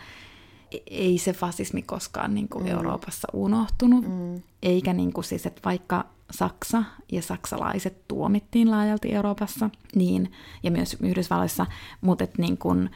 [0.86, 2.70] ei se fasismi koskaan niin kuin mm.
[2.70, 4.42] Euroopassa unohtunut, mm.
[4.62, 10.32] eikä niin kuin siis, että vaikka Saksa ja saksalaiset tuomittiin laajalti Euroopassa, niin,
[10.62, 11.66] ja myös Yhdysvalloissa,
[12.00, 12.90] mutta että niin kuin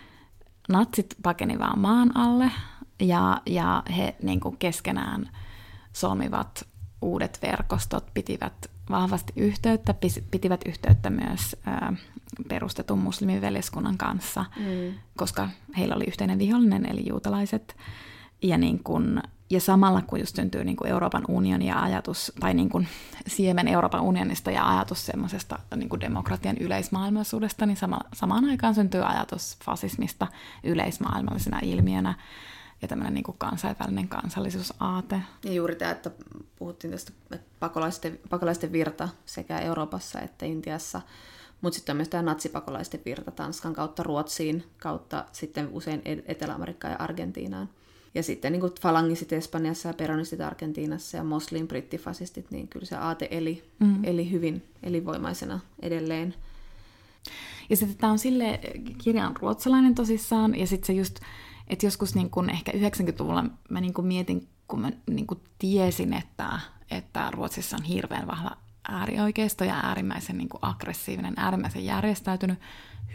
[0.72, 2.50] natsit pakeni vaan maan alle,
[3.00, 5.30] ja, ja he niin kuin keskenään
[5.92, 6.66] solmivat
[7.02, 9.94] uudet verkostot pitivät vahvasti yhteyttä,
[10.30, 11.96] pitivät yhteyttä myös ää,
[12.48, 14.94] perustetun muslimiveljeskunnan kanssa, mm.
[15.16, 17.76] koska heillä oli yhteinen vihollinen, eli juutalaiset.
[18.42, 22.54] Ja, niin kun, ja samalla kun just syntyy niin kun Euroopan unioni ja ajatus, tai
[22.54, 22.86] niin kun
[23.26, 29.58] siemen Euroopan unionista ja ajatus semmoisesta niin demokratian yleismaailmallisuudesta, niin sama, samaan aikaan syntyy ajatus
[29.64, 30.26] fasismista
[30.64, 32.14] yleismaailmallisena ilmiönä
[32.82, 35.22] ja tämmöinen niin kansainvälinen kansallisuusaate.
[35.44, 36.10] Ja juuri tämä, että
[36.58, 41.00] puhuttiin tästä että pakolaisten, pakolaisten virta sekä Euroopassa että Intiassa,
[41.60, 46.98] mutta sitten on myös tämä natsipakolaisten virta Tanskan kautta Ruotsiin, kautta sitten usein Etelä-Amerikkaan ja
[46.98, 47.68] Argentiinaan.
[48.14, 53.28] Ja sitten niin falangisit Espanjassa ja peronistit Argentiinassa ja moslin brittifasistit, niin kyllä se aate
[53.30, 54.04] eli, mm.
[54.04, 56.34] eli hyvin elinvoimaisena edelleen.
[57.70, 58.60] Ja sitten tämä on sille
[58.98, 61.20] kirjan ruotsalainen tosissaan, ja sitten se just
[61.70, 66.12] että joskus niin kun ehkä 90-luvulla mä niin kun mietin, kun mä niin kun tiesin,
[66.12, 68.56] että, että Ruotsissa on hirveän vahva
[68.88, 72.58] äärioikeisto ja äärimmäisen niin aggressiivinen, äärimmäisen järjestäytynyt,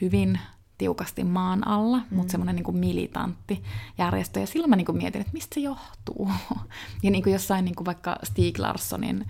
[0.01, 0.39] hyvin
[0.77, 2.17] tiukasti maan alla, mm.
[2.17, 3.63] mutta semmoinen niin militantti
[3.97, 4.39] järjestö.
[4.39, 6.29] Ja silloin mä niin mietin, että mistä se johtuu.
[7.03, 9.25] ja niin kuin jossain niin kuin vaikka Stieg Larssonin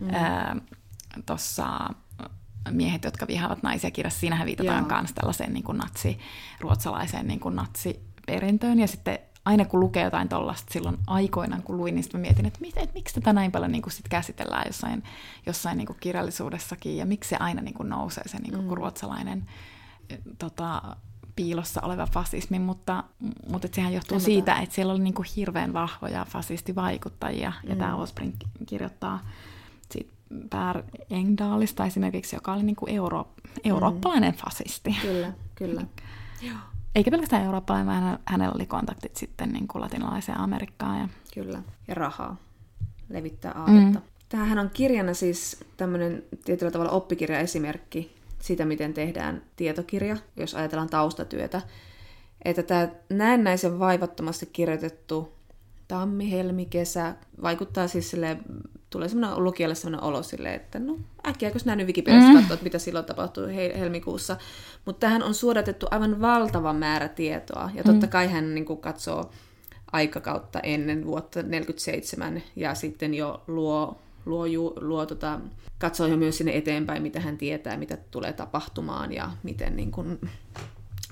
[0.00, 0.60] mm.
[1.26, 1.90] tuossa
[2.70, 4.20] miehet, jotka vihaavat naisia kirjassa.
[4.20, 6.18] Siinähän viitataan myös tällaiseen niin kuin natsi,
[6.60, 8.78] ruotsalaiseen niin kuin natsiperintöön.
[8.78, 12.60] Ja sitten aina kun lukee jotain tollasta silloin aikoinaan, kun luin, niin sitten mietin, että,
[12.60, 15.02] mit, että miksi tätä näin paljon niin kuin sit käsitellään jossain,
[15.46, 18.70] jossain niin kuin kirjallisuudessakin, ja miksi se aina niin kuin nousee se niin kuin, mm.
[18.70, 19.46] ruotsalainen
[20.38, 20.96] tota,
[21.36, 23.04] piilossa oleva fasismi, mutta,
[23.50, 24.24] mutta et sehän johtuu Ymmärrän.
[24.24, 28.34] siitä, että siellä oli niin kuin hirveän vahvoja fasistivaikuttajia, ja tämä Osprink
[28.66, 29.20] kirjoittaa
[29.92, 30.12] siitä
[30.50, 33.28] Per Engdahlista esimerkiksi, joka oli niin kuin euro,
[33.64, 34.96] eurooppalainen fasisti.
[35.02, 35.82] Kyllä, kyllä.
[36.94, 40.98] Eikä pelkästään eurooppalainen, vaan hänellä- oli kontaktit sitten niin kuin latinalaiseen Amerikkaan.
[41.00, 41.08] Ja...
[41.34, 41.62] Kyllä.
[41.88, 42.36] Ja rahaa
[43.08, 43.98] levittää aatetta.
[43.98, 44.06] Mm.
[44.28, 51.62] Tämähän on kirjana siis tämmöinen tietyllä tavalla oppikirjaesimerkki siitä, miten tehdään tietokirja, jos ajatellaan taustatyötä.
[52.44, 55.32] Että tämä näennäisen vaivattomasti kirjoitettu
[55.88, 58.36] tammi, helmi, kesä vaikuttaa siis sille
[58.90, 62.36] tulee semmoinen lukijalle semmoinen olo silleen, että no äkkiä, kun nähnyt Wikipediasta mm.
[62.36, 64.36] katsoa, että mitä silloin tapahtui he- helmikuussa.
[64.84, 67.70] Mutta tähän on suodatettu aivan valtava määrä tietoa.
[67.74, 69.30] Ja totta kai hän niin kuin katsoo
[69.92, 74.44] aikakautta ennen vuotta 47 ja sitten jo luo, luo,
[74.80, 75.40] luo tota,
[75.78, 80.18] katsoo jo myös sinne eteenpäin, mitä hän tietää, mitä tulee tapahtumaan ja miten niin kuin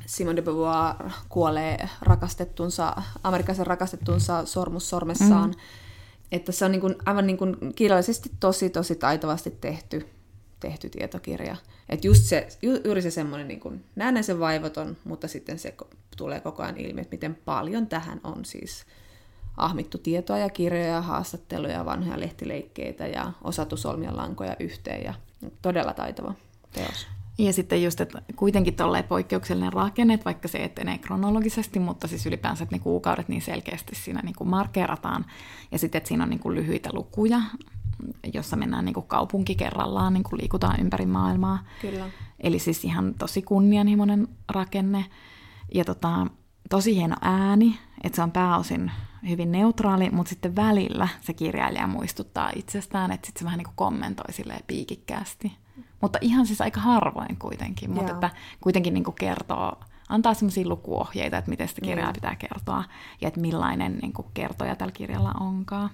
[0.06, 5.50] Simone de Beauvoir kuolee rakastettunsa, amerikkalaisen rakastettunsa sormus sormessaan.
[5.50, 5.56] Mm.
[6.32, 10.08] Että se on niin kuin, aivan niin kuin kirjallisesti tosi, tosi taitavasti tehty,
[10.60, 11.56] tehty tietokirja.
[11.88, 15.74] Että just se, ju, juuri se semmoinen niin kuin näennäisen vaivaton, mutta sitten se
[16.16, 18.84] tulee koko ajan ilmi, että miten paljon tähän on siis
[19.58, 25.14] ahmittu tietoa ja kirjoja, haastatteluja, vanhoja lehtileikkeitä ja osattu solmia lankoja yhteen ja
[25.62, 26.34] todella taitava
[26.72, 27.06] teos.
[27.38, 32.26] Ja sitten just, että kuitenkin tolleen poikkeuksellinen rakenne, että vaikka se etenee kronologisesti, mutta siis
[32.26, 35.24] ylipäänsä, että ne kuukaudet niin selkeästi siinä niin kuin markeerataan.
[35.72, 37.40] Ja sitten, että siinä on niin kuin lyhyitä lukuja,
[38.34, 41.58] jossa mennään niin kuin kaupunki kerrallaan, niin kuin liikutaan ympäri maailmaa.
[41.80, 42.10] Kyllä.
[42.40, 45.04] Eli siis ihan tosi kunnianhimoinen rakenne.
[45.74, 46.26] Ja tota,
[46.70, 48.90] tosi hieno ääni, että se on pääosin
[49.28, 53.76] hyvin neutraali, mutta sitten välillä se kirjailija muistuttaa itsestään, että sitten se vähän niin kuin
[53.76, 55.52] kommentoi silleen piikikkäästi.
[56.00, 58.14] Mutta ihan siis aika harvoin kuitenkin, mutta Joo.
[58.14, 58.30] että
[58.60, 62.84] kuitenkin niin kuin kertoo, antaa semmoisia lukuohjeita, että miten sitä kirjaa pitää kertoa
[63.20, 65.90] ja että millainen niin kuin kertoja tällä kirjalla onkaan.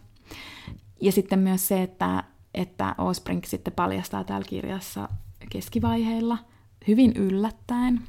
[1.01, 2.25] Ja sitten myös se, että,
[2.55, 5.09] että Osprink sitten paljastaa täällä kirjassa
[5.51, 6.39] keskivaiheilla
[6.89, 8.03] hyvin yllättäen,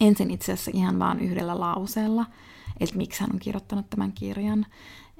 [0.00, 2.26] ensin itse asiassa ihan vaan yhdellä lauseella,
[2.80, 4.66] että miksi hän on kirjoittanut tämän kirjan,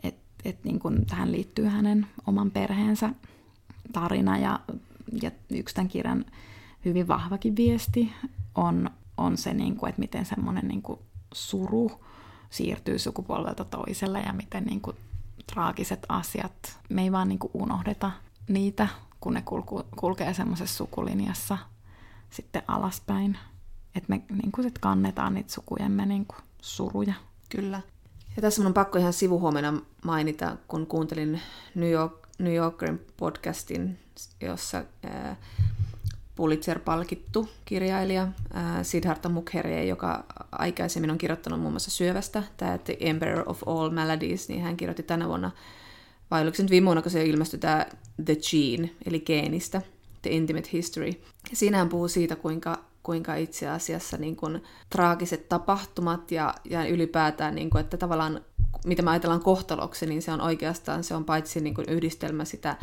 [0.02, 3.10] että et niin kun tähän liittyy hänen oman perheensä
[3.92, 4.60] tarina ja,
[5.22, 6.24] ja yksi tämän kirjan
[6.84, 8.12] hyvin vahvakin viesti
[8.54, 10.82] on, on se, niin kuin, että miten semmoinen niin
[11.34, 11.92] suru
[12.50, 14.96] siirtyy sukupolvelta toiselle ja miten niin kuin,
[15.52, 18.10] traagiset asiat, me ei vaan niin kuin, unohdeta
[18.48, 18.88] niitä,
[19.20, 21.58] kun ne kulku, kulkee semmoisessa sukulinjassa
[22.30, 23.38] sitten alaspäin.
[23.94, 27.14] Että me niin kuin, sit kannetaan niitä sukujemme niin kuin, suruja.
[27.50, 27.80] Kyllä.
[28.36, 31.40] Ja tässä mun on pakko ihan sivuhuomenna mainita, kun kuuntelin
[31.74, 33.98] New, York, New Yorkerin podcastin,
[34.40, 35.36] jossa ää,
[36.36, 43.44] Pulitzer-palkittu kirjailija ää, Siddhartha Mukherjee, joka aikaisemmin on kirjoittanut muun muassa syövästä, tämä The Emperor
[43.46, 45.50] of All Maladies, niin hän kirjoitti tänä vuonna,
[46.30, 47.86] vai oliko se nyt viime vuonna, kun se ilmestyi tämä
[48.24, 49.82] The Gene, eli geenistä,
[50.22, 51.12] The Intimate History.
[51.52, 57.54] Siinä hän puhuu siitä, kuinka kuinka itse asiassa niin kuin, traagiset tapahtumat ja, ja ylipäätään,
[57.54, 58.40] niin kuin, että tavallaan
[58.86, 62.76] mitä me ajatellaan kohtaloksi, niin se on oikeastaan se on paitsi niin kuin yhdistelmä sitä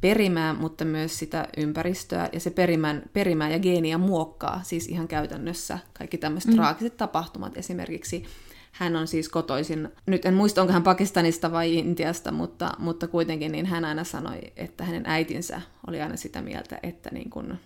[0.00, 5.78] perimää, mutta myös sitä ympäristöä, ja se perimän, perimää ja geeniä muokkaa, siis ihan käytännössä
[5.98, 6.56] kaikki tämmöiset mm.
[6.56, 7.56] traagiset tapahtumat.
[7.56, 8.24] Esimerkiksi
[8.72, 13.52] hän on siis kotoisin, nyt en muista onko hän Pakistanista vai Intiasta, mutta, mutta kuitenkin
[13.52, 17.58] niin hän aina sanoi, että hänen äitinsä oli aina sitä mieltä, että niin kuin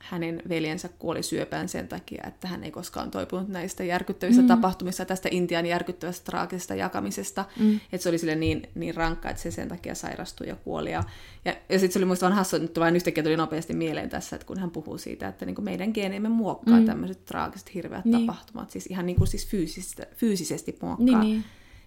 [0.00, 4.48] hänen veljensä kuoli syöpään sen takia, että hän ei koskaan toipunut näistä järkyttävistä mm.
[4.48, 7.44] tapahtumista, tästä Intian järkyttävästä traagisesta jakamisesta.
[7.58, 7.80] Mm.
[7.92, 10.92] Että se oli sille niin, niin rankka, että se sen takia sairastui ja kuoli.
[10.92, 11.04] Ja,
[11.44, 14.36] ja, ja sitten se oli muista vaan hassu, että vain yhtäkkiä tuli nopeasti mieleen tässä,
[14.36, 16.86] että kun hän puhuu siitä, että niin meidän geeneimme muokkaa mm.
[16.86, 18.26] tämmöiset traagiset, hirveät niin.
[18.26, 18.70] tapahtumat.
[18.70, 21.04] Siis ihan niin kuin siis fyysisesti, fyysisesti muokkaa.
[21.04, 21.44] Niin, niin.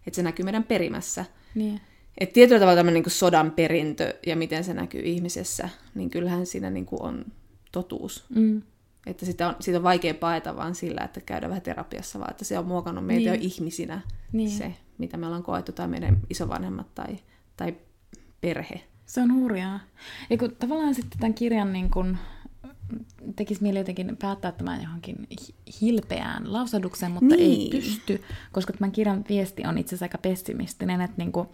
[0.08, 1.26] Että se näkyy meidän perimässä.
[1.56, 1.82] Niin.
[2.18, 6.70] Et tietyllä tavalla tämmöinen niin sodan perintö ja miten se näkyy ihmisessä, niin kyllähän siinä
[6.70, 7.26] niin kuin on
[7.74, 8.26] totuus.
[8.36, 8.62] Mm.
[9.06, 12.46] Että sitä on, siitä on vaikea paeta vaan sillä, että käydään vähän terapiassa, vaan että
[12.46, 13.42] se on muokannut meitä Niin.
[13.42, 14.02] jo ihmisinä
[14.32, 14.50] Niin.
[14.52, 17.18] se, mitä me ollaan koettu, tai meidän isovanhemmat tai,
[17.58, 17.76] tai
[18.42, 18.82] perhe.
[19.06, 19.80] Se on hurjaa.
[20.30, 22.18] Ja kun tavallaan sitten tämän kirjan niin kun,
[23.36, 27.72] tekisi mieli jotenkin päättää tämän johonkin hi- hilpeään lausahdukseen, mutta ei Niin.
[27.72, 28.22] pysty,
[28.52, 31.48] koska tämän kirjan viesti on itse asiassa aika pessimistinen, että niin kuin,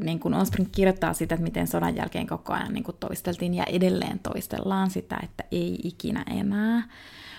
[0.00, 3.64] niin kuin Osprey kirjoittaa sitä, että miten sodan jälkeen koko ajan niin kuin toisteltiin ja
[3.64, 6.82] edelleen toistellaan sitä, että ei ikinä enää.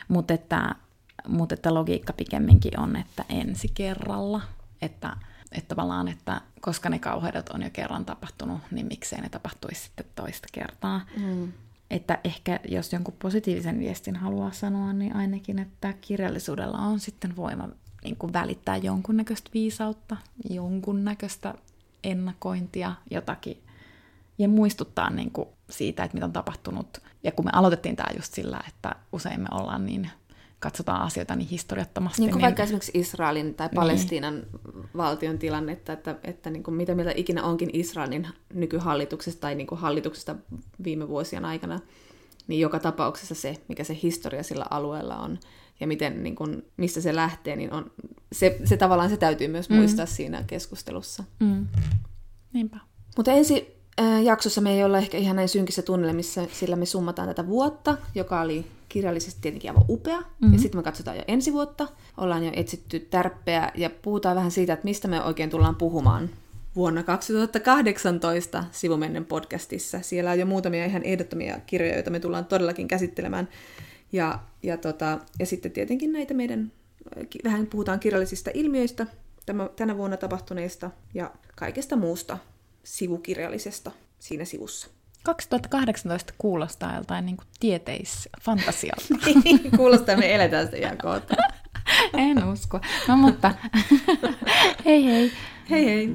[0.07, 0.75] Mutta että,
[1.27, 4.41] mutta että logiikka pikemminkin on, että ensi kerralla,
[4.81, 5.17] että,
[5.51, 10.05] että tavallaan, että koska ne kauheudet on jo kerran tapahtunut, niin miksei ne tapahtuisi sitten
[10.15, 11.01] toista kertaa.
[11.17, 11.51] Mm.
[11.89, 17.69] Että ehkä jos jonkun positiivisen viestin haluaa sanoa, niin ainakin, että kirjallisuudella on sitten voima
[18.03, 20.17] niin kuin välittää jonkunnäköistä viisautta,
[20.49, 21.53] jonkunnäköistä
[22.05, 23.63] ennakointia, jotakin,
[24.37, 27.01] ja muistuttaa niin kuin siitä, että mitä on tapahtunut.
[27.23, 30.09] Ja kun me aloitettiin tämä just sillä, että usein me ollaan niin
[30.59, 32.21] katsotaan asioita niin historiattomasti.
[32.21, 32.43] Niin kuin niin...
[32.43, 33.75] vaikka esimerkiksi Israelin tai niin.
[33.75, 34.89] Palestiinan niin.
[34.97, 39.81] valtion tilannetta, että, että niin kuin mitä mieltä ikinä onkin Israelin nykyhallituksesta tai niin kuin
[39.81, 40.35] hallituksesta
[40.83, 41.79] viime vuosien aikana,
[42.47, 45.39] niin joka tapauksessa se, mikä se historia sillä alueella on
[45.79, 47.91] ja miten, niin kuin, mistä se lähtee, niin on,
[48.31, 49.75] se, se tavallaan se täytyy myös mm.
[49.75, 51.23] muistaa siinä keskustelussa.
[51.39, 51.67] Mm.
[52.53, 52.77] Niinpä.
[53.17, 57.27] Mutta ensi äh, jaksossa me ei olla ehkä ihan näin synkissä tunnelmissa, sillä me summataan
[57.27, 60.19] tätä vuotta, joka oli kirjallisesti tietenkin aivan upea.
[60.19, 60.53] Mm-hmm.
[60.53, 61.87] Ja sitten me katsotaan jo ensi vuotta.
[62.17, 66.29] Ollaan jo etsitty tärppeä ja puhutaan vähän siitä, että mistä me oikein tullaan puhumaan
[66.75, 70.01] vuonna 2018 Sivumennen podcastissa.
[70.01, 73.47] Siellä on jo muutamia ihan ehdottomia kirjoja, joita me tullaan todellakin käsittelemään.
[74.11, 76.71] Ja, ja, tota, ja sitten tietenkin näitä meidän,
[77.43, 79.07] vähän puhutaan kirjallisista ilmiöistä
[79.45, 82.37] tämä, tänä vuonna tapahtuneista ja kaikesta muusta
[82.83, 84.87] sivukirjallisesta siinä sivussa.
[85.23, 89.03] 2018 kuulostaa joltain niin tieteisfantasialta.
[89.43, 91.35] niin, kuulostaa, me eletään sitä ihan kohta.
[92.17, 92.79] en usko.
[93.07, 93.53] No mutta,
[94.85, 95.31] hei hei.
[95.69, 96.09] Hei hei.